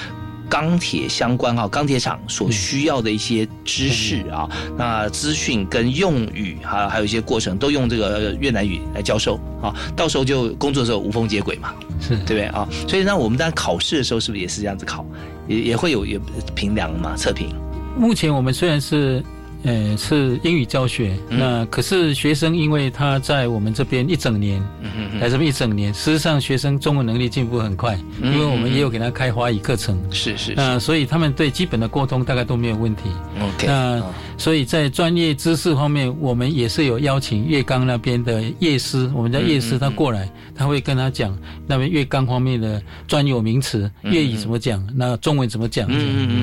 [0.50, 12.68] 钢铁相关哈，钢铁厂所需要的一些知识啊，那资讯跟用语哈，还有一些过程都用这个越南语来教授啊，到时候就工作的时候无缝接轨嘛，是对不对啊？
[12.88, 15.06] 所以那我们在考试的时候是不是也是这样子考，
[15.48, 16.20] 也也会有有
[16.56, 17.50] 评量嘛，测评？
[17.98, 19.24] 目前我们虽然是。
[19.68, 21.14] 呃，是英语教学。
[21.30, 30.00] 那可是学生，因为他在我们这边一整年，嗯来这边一整年，事实上学生中文能力进步很快，因为我们也有给他开华语课程。
[30.10, 30.54] 是是。
[30.56, 33.10] 那所以他们对基本的沟通大概都没有问题。
[33.42, 33.68] OK。
[33.68, 34.02] 那
[34.38, 41.38] 所以在专业知识方面，我们也是有邀请粤刚那边的叶师，我们叫叶师，他过来，他会跟他讲
[41.68, 45.90] 那边粤刚方面的专有名词，粤语怎么讲，那中文怎么讲，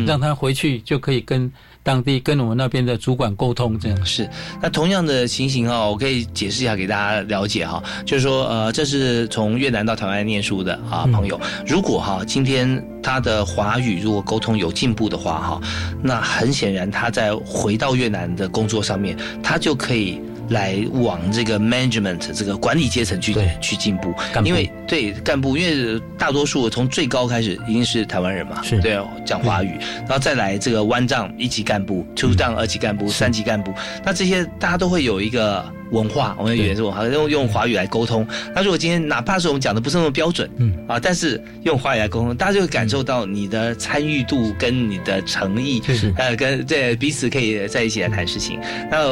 [0.04, 1.50] 让他回去就可以跟。
[1.84, 4.28] 当地跟我们那边的主管沟通，这样是。
[4.60, 15.60] 那同样的情形啊，我可以解释一下给大家了解哈，就是说，呃，这是从越南到台湾念书的啊朋友，如果哈今天他的华语如果沟通有进步的话哈，
[16.02, 20.20] 那很显然他在回到越南的工作上面，他就可以。
[20.48, 24.14] 来往这个 management 这个管理阶层去去进步，
[24.44, 33.72] 因为对干部，因为大多数从最高开始一定是台湾人嘛，对，讲华语，然后再来这个湾长一级干部，two 账二级干部，三级干部，
[34.04, 35.64] 那这些大家都会有一个。
[35.90, 38.26] 文化，我们语言是文化，用用华语来沟通。
[38.54, 48.58] 那如果今天哪怕是我们讲的不是那么标准，嗯啊，但是用华语来沟通，大家就会感受到你的参与度跟你的诚意，是呃，跟对彼此可以在一起来谈事情。
[48.90, 49.04] 那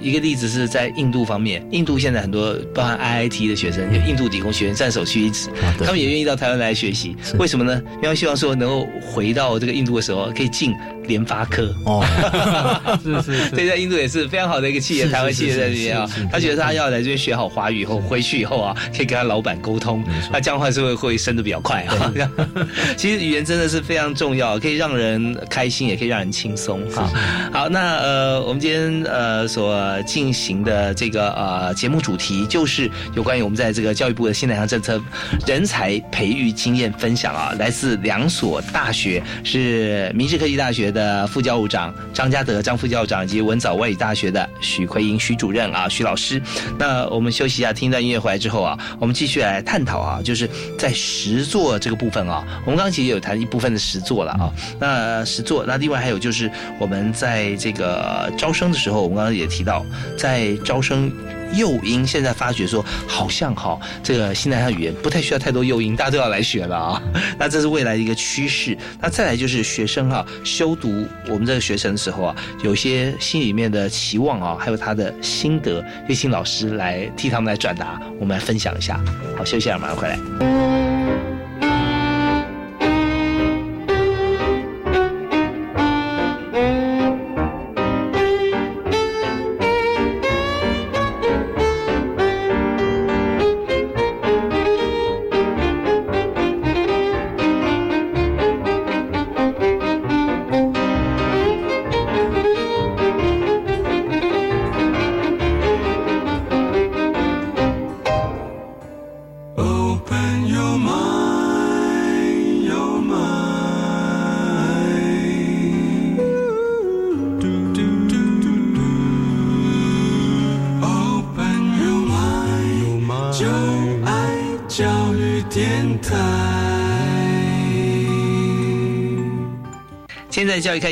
[0.00, 5.48] 一个例子是在印度方面，印度现在很多包含 IIT 的学生，就印度理工学院占首屈一指，
[5.80, 7.16] 他们也愿意到台湾来学习。
[7.38, 7.82] 为什么呢？
[8.02, 10.72] 因为希望说能够回到这个印度的时候，可以进
[11.06, 11.74] 联发科。
[11.84, 12.04] 哦，
[13.02, 16.10] 是是，对，在印度也是非常好的一个企业，台湾企业在这边啊。
[16.30, 20.02] 他觉得他要来这边学好华语以后，回去以后啊，可以跟他老板沟通，
[20.32, 22.12] 那这样的话是会会升的比较快啊。
[22.96, 27.10] 其实语言真的是非常重要，可以让人开心，也可以让人轻松哈。
[27.52, 35.00] 好，那呃，我们今天呃所进行的这个呃节目主题就是有关于我们在这个教育部的新南向政策
[35.46, 46.04] 人才培育经验分享啊，来自两所大学，是明治科技大学的副教务长张家德张副教务长以及文藻外语大学的许奎英许主任啊徐。
[46.04, 46.38] 老师，
[46.78, 50.46] 那我们休息一下，听一段音乐回来之后啊，我们继续来探讨啊，就是
[50.78, 59.82] 在实作这个部分啊，我们刚刚其实有谈一部分的实作了啊，那实作，那另外还有就是我们在这个招生的时候，我们刚刚也提到，
[60.18, 61.10] 在招生。
[61.52, 67.02] 诱因现在发觉说，好像哈，这个新南向语言不太需要太多诱因，大家都要来学了啊。
[67.38, 68.76] 那这是未来的一个趋势。
[69.00, 79.00] 那再来就是学生哈，修读我们这个学生的时候啊，有些心里面的期望啊，还有他的心得，就请老师来替他们来转达，我们来分享一下。
[79.36, 80.83] 好，休息啊，马上回来。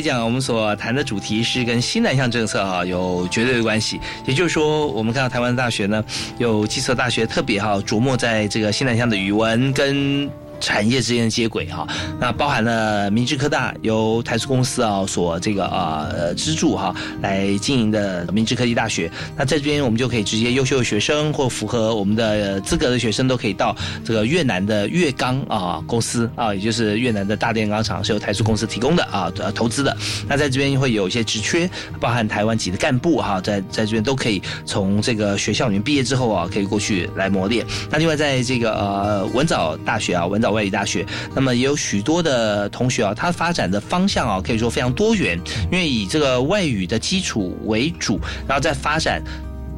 [0.02, 4.00] 讲，我们所谈的主题是跟新南向政策啊有绝对的关系。
[4.26, 6.04] 也就是说，我们看到台湾大学呢，
[6.38, 10.30] 有几所大学特别哈琢磨在这个新南向的语文跟。
[10.62, 11.84] 产业之间的接轨哈，
[12.20, 19.10] 那包含了明治科大由台塑公司啊所这个呃资助哈来经营的明治科技大学。
[19.36, 29.96] 那在这边我们就可以直接优秀的学生或符合我们的资格的学生都可以到这个越南的越钢啊公司啊，也就是越南的大炼钢厂是由台塑公司提供的啊投资的。
[30.28, 37.66] 那在这边会有一些职缺，包含台湾籍的干部哈，在在这边都可以从这个学校里面毕业之后啊，可以过去来磨练。
[37.90, 40.51] 那另外在这个呃文藻大学啊，文藻。
[40.52, 45.40] 外语大学，那么也有许多的同学啊，他发展的方向啊，可以说非常多元，
[45.70, 49.22] 因为以这个外语的基础为主，然后再发展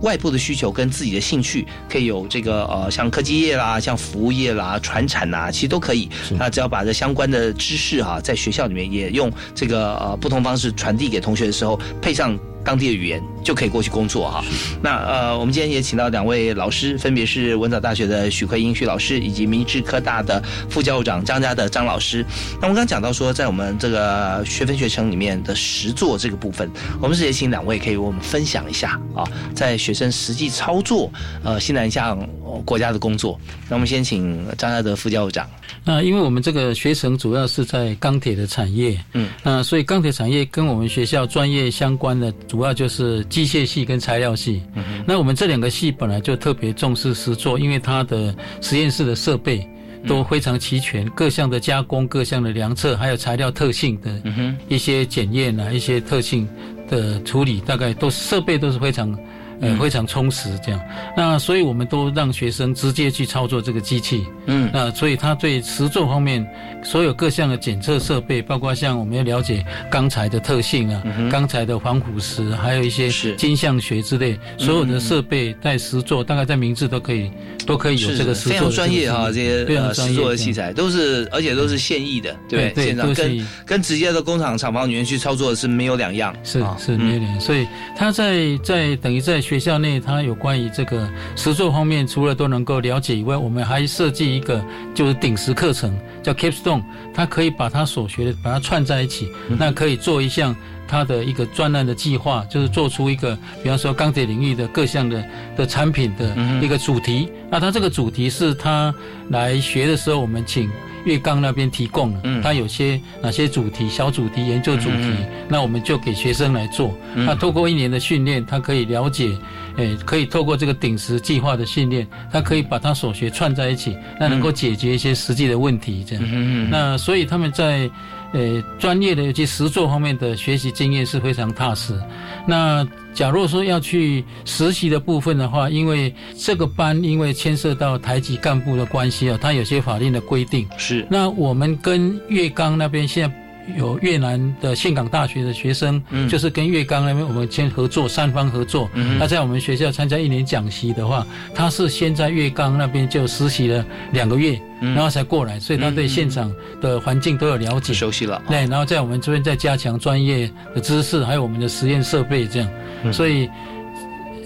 [0.02, 6.08] 外部的需求跟自己的兴趣，可以有这个呃，像科技业啦，像服务业啦，传产呐，其实都可以。
[6.38, 12.38] 那只要把这相关的知识哈，在学校里面也用这个呃不同方式传递给同学的时候，配上。
[12.64, 14.42] 当地的语言就可以过去工作哈。
[14.82, 22.24] 那呃，我们今天也请到两位老师，分别是文藻大学的许奎英许老师，以及明治科大的副教务长张家的张老师。
[22.60, 31.10] 那我们刚刚讲到说，在我们这个学分学程里面的实作这个部分，我们是也请两位可以为我们分享一下啊，在学生实际操作
[31.42, 32.18] 呃西南向
[32.62, 33.38] 国家的工作。
[33.68, 35.48] 那我们先请张家德副教务长。
[35.84, 42.32] 那因为我们这个学程主要是在钢铁的产业，嗯，那所以钢铁产业跟我们学校专业相关的。
[42.48, 49.66] 主要就是机械系跟材料系，嗯那我们这两个系本来就特别重视实作，因为它的实验室的设备
[50.06, 54.22] 都非常齐全，各项的加工、各项的量测，还有材料特性的
[54.68, 56.48] 一些检验啊，一些特性
[56.88, 59.16] 的处理，大概都设备都是非常。
[59.60, 60.80] 呃，非常充实，这样。
[61.16, 64.26] 那所以我们都让学生直接去操作这个机器。
[64.46, 64.68] 嗯。
[64.72, 66.44] 那所以他对实作方面，
[66.82, 77.30] 所有各项的检测设备，包括像我们要了解钢材的特性啊，钢材的防腐蚀，还有一些金相学之类，所有的设备在实作，大概在名字都可以，
[77.64, 78.52] 都可以有这个实作。
[78.52, 82.86] 非常专业哈，这些呃实作的器材都是，而且都是现役的，对不对？
[82.86, 86.34] 现场跟跟直接的工厂厂房里面去操作是没有两样。
[86.42, 87.40] 是是没有两样。
[87.40, 89.43] 所以他在在等于在。
[89.44, 94.64] 学校内，它有关于这个实作方面，除了都能够了解以外，我们还设计一个
[94.94, 96.82] 就是顶石课程，叫 Capstone，
[97.12, 99.28] 它可以把它所学的把它串在一起，
[99.58, 100.56] 那可以做一项
[100.88, 105.22] 它的一个专案的计划，就是做出一个，比方说钢铁领域的各项的
[105.56, 107.28] 的产品的一个主题。
[107.50, 108.94] 那它这个主题是他
[109.28, 110.70] 来学的时候，我们请。
[111.04, 115.16] 粤刚那边提供了，它有些哪些主题、小主题、研究主题，
[115.48, 116.94] 那我们就给学生来做。
[117.14, 119.36] 那透过一年的训练，他可以了解，
[119.76, 126.04] 诶，可以透过这个顶石计划的训练，他可以把他所学串在一起，那能够解决一些实际的问题。
[126.06, 127.90] 这样，那所以他们在。
[128.34, 131.98] 呃，专业的以及实作方面的学习经验是非常踏实。
[132.46, 140.68] 那假如说要去实习的部分的话，因为这个班因为牵涉到台籍干部的关系啊，它有些法令的规定。
[140.76, 141.06] 是。
[141.08, 143.43] 那我们跟粤钢那边现在。
[143.76, 148.90] 有越南的岘港大学的学生，就是跟粤钢那边我们签合作，三方合作。
[149.18, 158.42] 他在我们学校参加一年讲习的话，他是先在粤钢那边就实习了两个月，然后才过来，所以他对现场的环境都有了解，熟悉了。
[158.48, 163.48] 对，然后在我们这边再加强专业的知识，还有我们的实验设备这样，所以。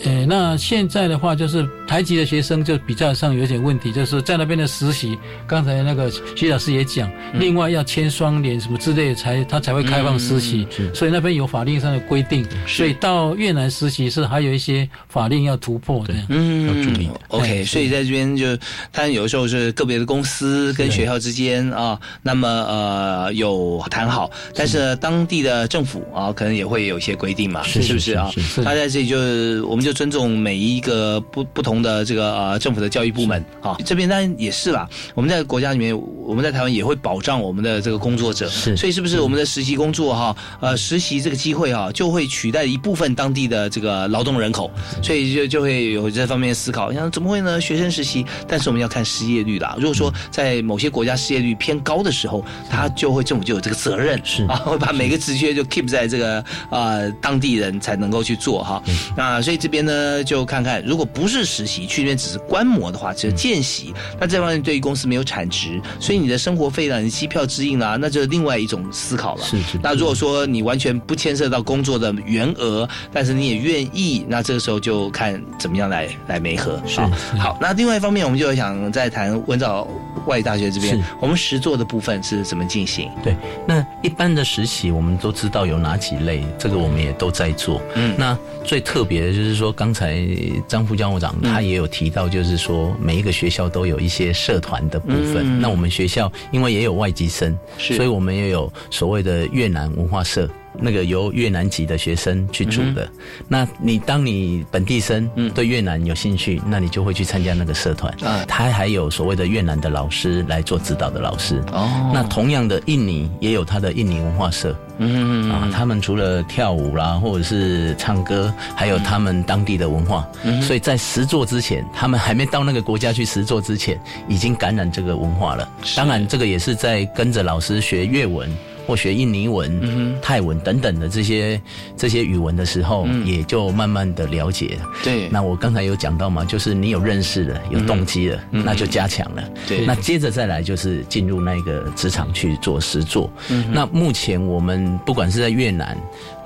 [0.05, 5.19] 呃，那现在的话，就是台籍的学生就比较上有点问题，就是在那边的实习。
[5.47, 10.67] 刚才那个徐老师也讲，另外要签双联什么之类，才他才会开放实习。
[10.95, 16.15] 所以那边有法令上的规定，所以到越南实习是还有一些法令要突破的。
[16.29, 17.65] 嗯，OK。
[17.65, 18.57] 所以在这边就，
[18.93, 28.31] 他有时候是个别的公司跟学校之间啊，那么呃有谈好，但是当地的政府啊，可能也会有一些规定嘛，是不是啊？
[28.57, 29.99] 他在这里就是我们就。
[29.99, 34.89] 尊重每一个不不同的这个呃政府的教育部门啊，这边当然也是啦。
[35.13, 35.93] 我们在国家里面，
[36.25, 38.77] 我们在台湾也会保障我们的这个工作者，是。
[38.77, 44.71] 所以是不是我们的实习工作哈，呃，实习这个机会哈，就会取代一部分当地的这个劳动人口，
[45.03, 46.93] 所以就就会有这方面思考。
[46.93, 47.61] 像怎么会呢？
[47.61, 49.75] 学生实习，但是我们要看失业率啦。
[49.81, 58.81] 如果说在某些国家失业率偏高的时候，他就会政府就有这个责任，是啊，会把每个职缺就 keep 在这个呃当地人才能够去做哈。
[59.17, 59.78] 那所以这边。
[59.85, 69.45] 呢，就看看，如果不是实习，去那边只是观摩的话，只是见习，那这方面对于公司没有产值，所以你的生活费啦、你机票支应啦，那就是另外一种思考了。
[69.45, 69.79] 是是。
[69.83, 76.81] 那如果说你完全不牵涉到工作的原额，但是你也愿意，那这个时候就看怎么样来来媒合。
[76.87, 77.01] 是。
[77.39, 79.87] 好，那另外一方面，我们就想再谈文藻
[80.27, 83.11] 外语大学这边，我们实做的部分是怎么进行？
[83.23, 87.81] 对，那一般的实习我们都知道有哪几类，这个我们也都在做。
[87.95, 90.25] 嗯，那最特别的就是说，刚才
[90.67, 95.61] 张副教务长他也有提到，就是说每一个学校都有一些社团的部分。
[95.61, 100.49] 那我们学校因为也有外籍生，所以我们也有所谓的越南文化社。
[100.81, 103.09] 那个由越南籍的学生去组的，
[103.49, 108.13] 那你当你本地生对越南有兴趣，那你就会去参加那个社团。
[108.23, 111.63] 啊，他还有所谓的越南的老师来做指导的老师。
[111.73, 114.77] 哦，那同样的印尼也有他的印尼文化社。
[115.01, 120.29] 嗯啊，他们除了跳舞啦，或者是唱歌，还有他们当地的文化。
[120.43, 125.69] 嗯，所以在实作之前，他们还没到那个国家去实作之前，已经感染这个文化了。
[125.95, 128.51] 当然，这个也是在跟着老师学粤文。
[128.89, 131.61] 或学印尼文、泰文等等的这些
[131.95, 134.79] 这些语文的时候，也就慢慢的了解。
[135.05, 139.45] 对，那我刚才有讲到嘛，就是你有认识了，有动机了，那就加强了。
[139.67, 143.31] 对，那接着再来就是进入那个职场去做实做。
[143.71, 145.95] 那目前我们不管是在越南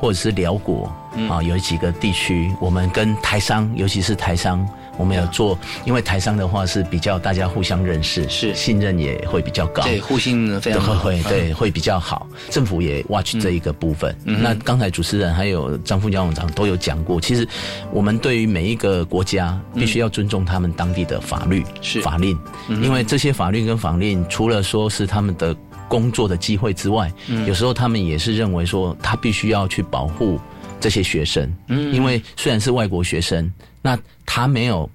[0.01, 0.93] 或者是辽国
[1.31, 4.69] 啊，有几个地区，我们跟台商，尤其是台商。
[4.99, 8.55] 我们要做，因为台商的话是比较大家互相认识，是。
[8.55, 12.29] 信任也会比较高，对，互信非常会会对会比较好。
[12.51, 14.15] 政府也 watch 这一个部分。
[14.25, 17.49] 那刚才主持人还有张副教长都有讲过，其实
[17.91, 22.01] 我们对于每一个国家必须要尊重他们当地的法律是。
[22.03, 22.39] 法令，
[22.69, 25.57] 因为这些法律跟法令除了说是他们的
[25.89, 27.11] 工作的机会之外，
[27.47, 30.39] 有时候他们也是认为说他必须要去保护
[30.81, 33.51] 这些学生，嗯，因为虽然是外国学生。
[33.83, 34.89] 那他没有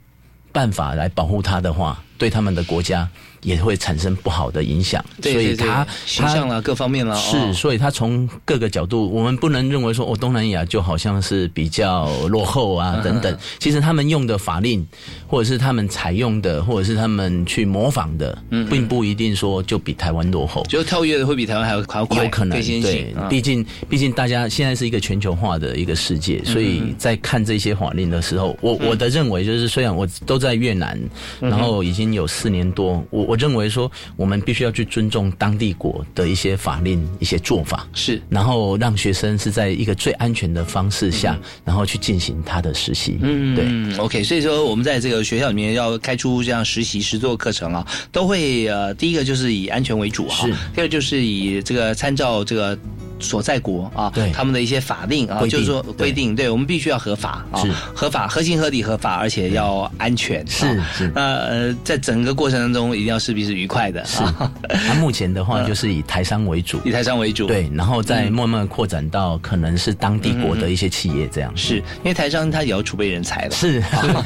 [0.51, 3.07] 办法来保护他的话，对他们的国家。
[3.47, 7.15] 也会产生不好的影响，所以他形象了各方面了。
[7.15, 13.37] 是，所以他从各个角度，我们不能认为说，哦，东南亚就好像是比较落后啊等等。
[13.57, 14.85] 其实他们用的法令，
[15.27, 18.37] 或者是他们采用的，或者是他们去模仿的，
[18.69, 20.61] 并不一定说就比台湾落后。
[20.67, 23.15] 就跳跃的会比台湾还要还要快，有可能对。
[23.29, 30.99] 毕竟，毕竟大家现在是一个全球化的一个世界，所以在看这些法令的时候，我我的认为就是，虽然我都在越南，
[31.39, 33.36] 然后已经有四年多，我。
[33.36, 43.17] 我认为说，我们必须要去尊重当地国的一些法令、一些做法，是，然后让学生是在一个最安全的方式下，然后去进行他的实习。
[43.21, 44.23] 嗯，对，OK。
[44.23, 52.77] 所以说，我们在这个学校里面要开出这样实习实作课程啊，都会呃，第一个就是以安全为主哈，第二就是以这个参照这个。
[53.19, 57.61] 所在国啊，对他们的一些法令啊，就是说规定，对我们必须要合法啊，
[57.93, 60.45] 合法、合情、合理、合法，而且要安全。
[60.47, 61.11] 是是。
[61.13, 64.03] 那呃，在整个过程当中，一定要势必是愉快的。
[64.05, 64.21] 是。
[64.69, 67.47] 那目前的话， 就是以台商为主，以台商为主。
[67.47, 71.51] 对，然后再慢慢扩展到可能是当地国的一些企业这样。
[71.55, 73.51] 是因为台商他也要储备人才了。
[73.51, 73.81] 是。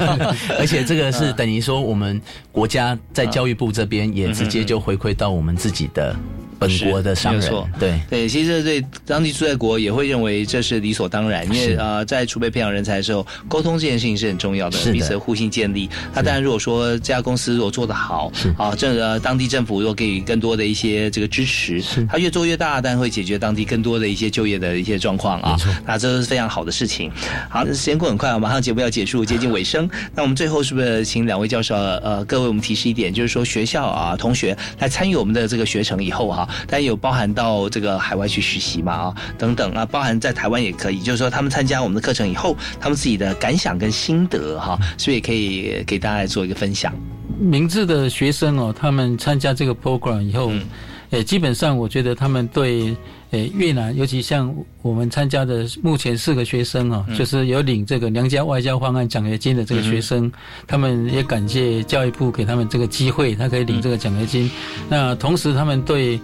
[0.58, 2.20] 而且这个是等于说，我们
[2.50, 6.14] 国家在教育部这边也直接就回馈到我们自己的。
[6.68, 15.88] 本国的商人，对对，其实对当地住在国也会认为这是理所当然，因为啊，在储备培养人才的时候，沟通这件事情是很重要的，彼此的互信建立。
[16.14, 25.56] 那当然，如果说这家公司如果做得好，啊，这个当地政府如果给予更多的一些这个支持，它越做越大，但会解决当地更多的一些就业的一些状况啊，
[25.86, 27.10] 那这是非常好的事情。
[27.50, 29.88] 好，时间过很快啊，马上节目要结束，接近尾声。
[30.14, 36.48] 那我们最后是不是请两位教授呃，各位我们提示一点，就是说学校啊，同学来参与我们的这个学程以后哈。
[36.66, 46.92] 但有包含到这个海外去实习嘛啊等等啊，包含在台湾也可以，就是说他们参加我们的课程以后，他们自己的感想跟心得哈，所以可以给大家来做一个分享。
[47.38, 50.52] 明智的学生哦，他们参加这个 program 以后，
[51.10, 52.96] 嗯，基本上我觉得他们对
[53.32, 60.30] 诶越南，尤其像我们参加的目前四个学生哦，就是有领这个娘家外交方案奖学金的这个学生，
[60.66, 64.50] 他们也感谢教育部给他们这个机会，他可以领这个奖学金。
[64.88, 66.20] 那同时他们对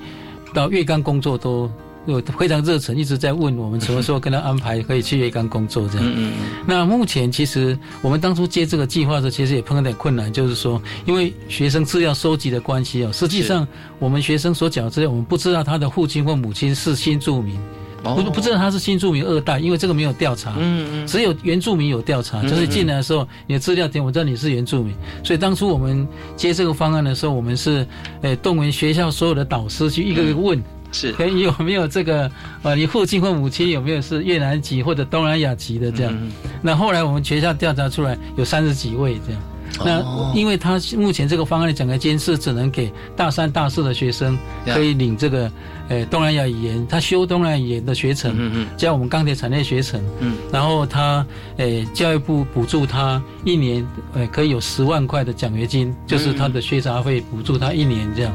[0.53, 1.71] 到越干工作都
[2.13, 6.33] 有非常热忱，一直在问我们什么时候跟他安排可以去粤港工作这样。
[6.67, 13.67] 那目前其实我们当初接这个计划的时候，其实也碰到点困难，就是说因为学生资料收集的关系哦，实际上
[13.99, 17.59] 我们学生所讲的资料，我们不知道他的父亲或母亲是新住民，
[18.03, 20.55] 不不知道他是新住民二代，因为这个没有调查。
[20.59, 21.07] 嗯嗯。
[21.07, 27.87] 只有原住民有调查，就是进来的时候你的资料填，我知道你是原住民，所以当初我们接这个方案的时候，我们是
[28.23, 30.63] 诶动员学校所有的导师去一个一个问。
[30.93, 32.30] 是，可以有没有这个？
[32.62, 36.14] 呃，你父亲或母亲有没有是越南籍或者东南亚籍的这样？
[36.62, 39.43] 那后来我们学校调查出来有三十几位这样。
[39.84, 40.03] 那
[40.34, 44.36] 因为他目前这个方案的奖学金是只能给大三、大四的学生
[44.66, 45.49] 可以领这个
[45.89, 51.24] 呃东南亚语言，他修东南亚语言的学程，嗯嗯，加我们钢铁产业学程，嗯，然后他
[51.59, 58.32] 呃教育部补助他一年呃可以有十万块的奖学金，就是他的学杂费补助他一年这样。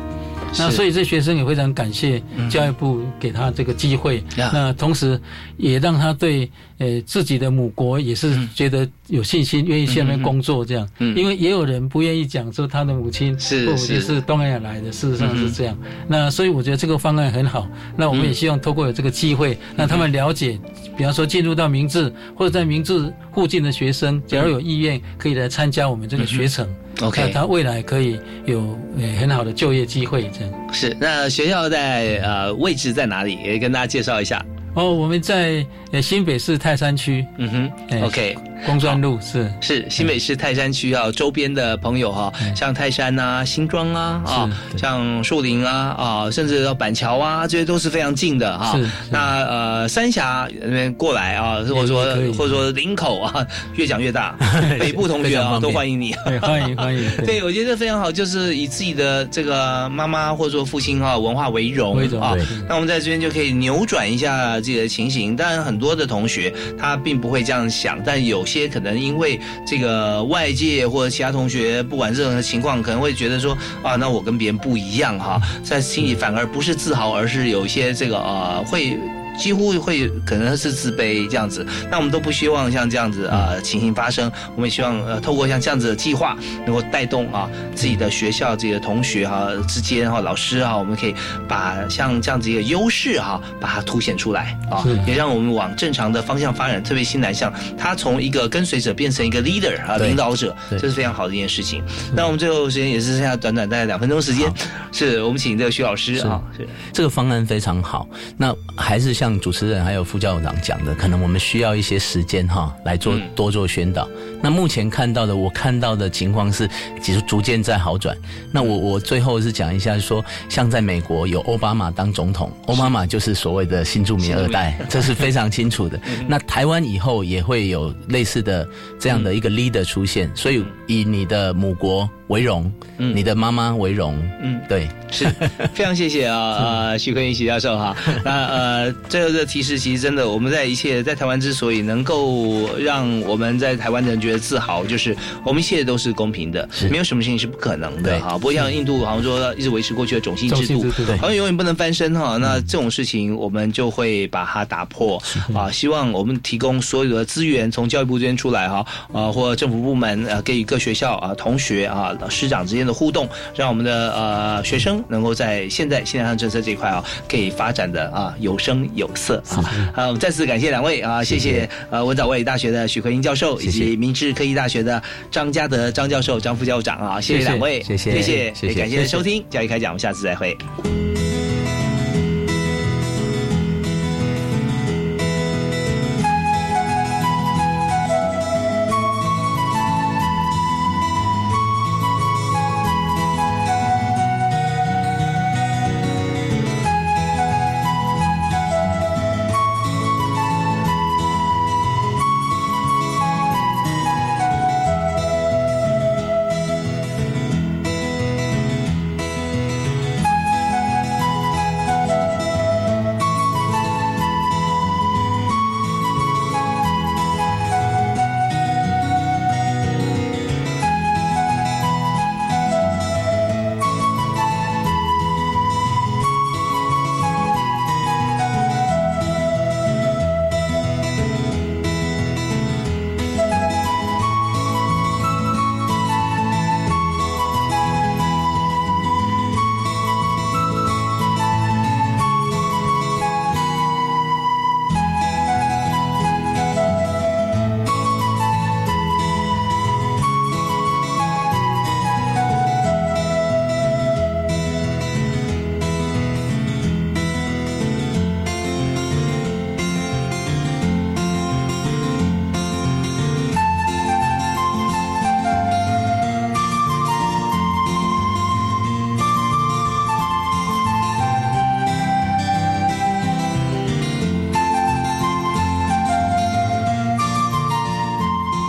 [0.57, 5.19] 那所以这学生也非常感谢教育部给他这个机会，那同时
[5.57, 10.87] 也让他对呃自己的母国也是觉得有信心，愿意下面工作这样。
[10.99, 15.77] 因为也有人不愿意讲说他的母亲是母亲是东南亚来的，事实上是这样。
[16.07, 17.67] 那所以我觉得这个方案很好。
[17.95, 20.59] 那我们也希望透过有这个机会，让他们了解，
[20.95, 26.67] 比方说进入到明治或者在明治附近的学生，假如有意愿可以来参加我们这个学程。
[27.01, 28.77] OK，他未来可以有
[29.19, 30.95] 很好的就业机会，这样是。
[30.99, 33.37] 那学校在呃位置在哪里？
[33.43, 34.45] 也跟大家介绍一下。
[34.75, 35.65] 哦，我们在
[36.01, 37.25] 新北市泰山区。
[37.37, 37.49] 嗯
[37.89, 38.35] 哼，OK。
[38.65, 48.79] 公专路是是新北市泰山区啊，周边的朋友哈，像泰山啊、新庄啊啊，像树林啊啊，甚至到板桥啊，这些都是非常近的哈。
[49.09, 52.05] 那呃，三峡那边过来啊，或者说
[52.37, 53.45] 或者说林口啊，
[53.75, 54.35] 越讲越大。
[54.79, 57.11] 北部同学啊，都欢迎你，欢迎 欢迎。
[57.25, 62.33] 对，我觉得非常好，就是以自己的这个妈妈或者说父亲哈文化为荣啊。
[62.67, 65.35] 那我们在这边就可以扭转一下自己的情形。
[65.35, 68.45] 当然，很多的同学他并不会这样想，但有。
[68.53, 78.97] 些可能因为这个外界或者其他同学，不管任何情况，可能会觉得说啊，那我跟别人不一样哈，在心里反而不是自豪，而是有一些这个呃会。
[79.37, 84.31] 几乎会可能是自卑这样子，那我们都不希望像这样子啊情形发生。
[84.55, 91.15] 我们也希望呃透过像这样子的计划，能够带动啊自己的学校、自己的同学哈之间哈老师哈，我们可以
[91.47, 96.83] 把像这样子一个优势哈把它凸显出来啊，也让我们往正常的方向发展。
[96.83, 101.83] 特别新南向，他从一个跟随者变成一个 leader 啊领导者，这是非常好的一件事情。
[102.13, 104.51] 那我们最后时间也是剩下短短大概两分钟时间，
[104.91, 108.07] 是我们请这个徐老师啊，是这个方案非常好。
[108.37, 114.05] 那还是像主持人还有副校长讲的，可能我们需要一些时间哈来做多做宣导。
[114.41, 116.69] 那目前看到的，我看到的情况是，
[117.01, 118.17] 其实逐渐在好转。
[118.51, 125.97] 那我我最后是讲一下，说像在美国有奥巴马当总统，奥巴马就是所谓的新住民二代， 这是非常清楚的。
[126.27, 128.67] 那台湾以后也会有类似的
[128.99, 135.25] 这样的一个 leader 出现，所以以你的母国为荣，嗯，你的妈妈为荣，嗯，对，是。
[135.73, 137.95] 非常谢谢啊啊， 徐坤英徐教授哈。
[138.25, 144.39] 那呃，最后的提示其实真的，我们在一切在台湾之所以能够让我们在台湾的人觉得。
[144.43, 148.37] 自豪就是我们一切都是公平的，没有什么事情是不可能的哈。
[148.37, 150.83] 不会像印度好像说一直维持过去的种姓制度，
[151.17, 152.37] 好像永远不能翻身哈。
[152.37, 155.21] 那这种事情我们就会把它打破
[155.55, 155.71] 啊。
[155.71, 169.63] 希望我们提供所有的资源从教育部这边出来哈啊，或政府部门啊，给予各学校啊同学啊师长之间的互动，让我们的呃学生能够在现在现在上政策这一块啊，可以发展的啊有声有色啊。
[169.95, 174.33] 好，我们再次感谢两位啊，谢谢呃文藻外语大学的许奎英教授以及明治。
[174.33, 180.57] 科技大学的张家德张教授、张副校长啊，谢谢两位，谢谢，谢谢，感谢收听教育开讲，我们下次再会。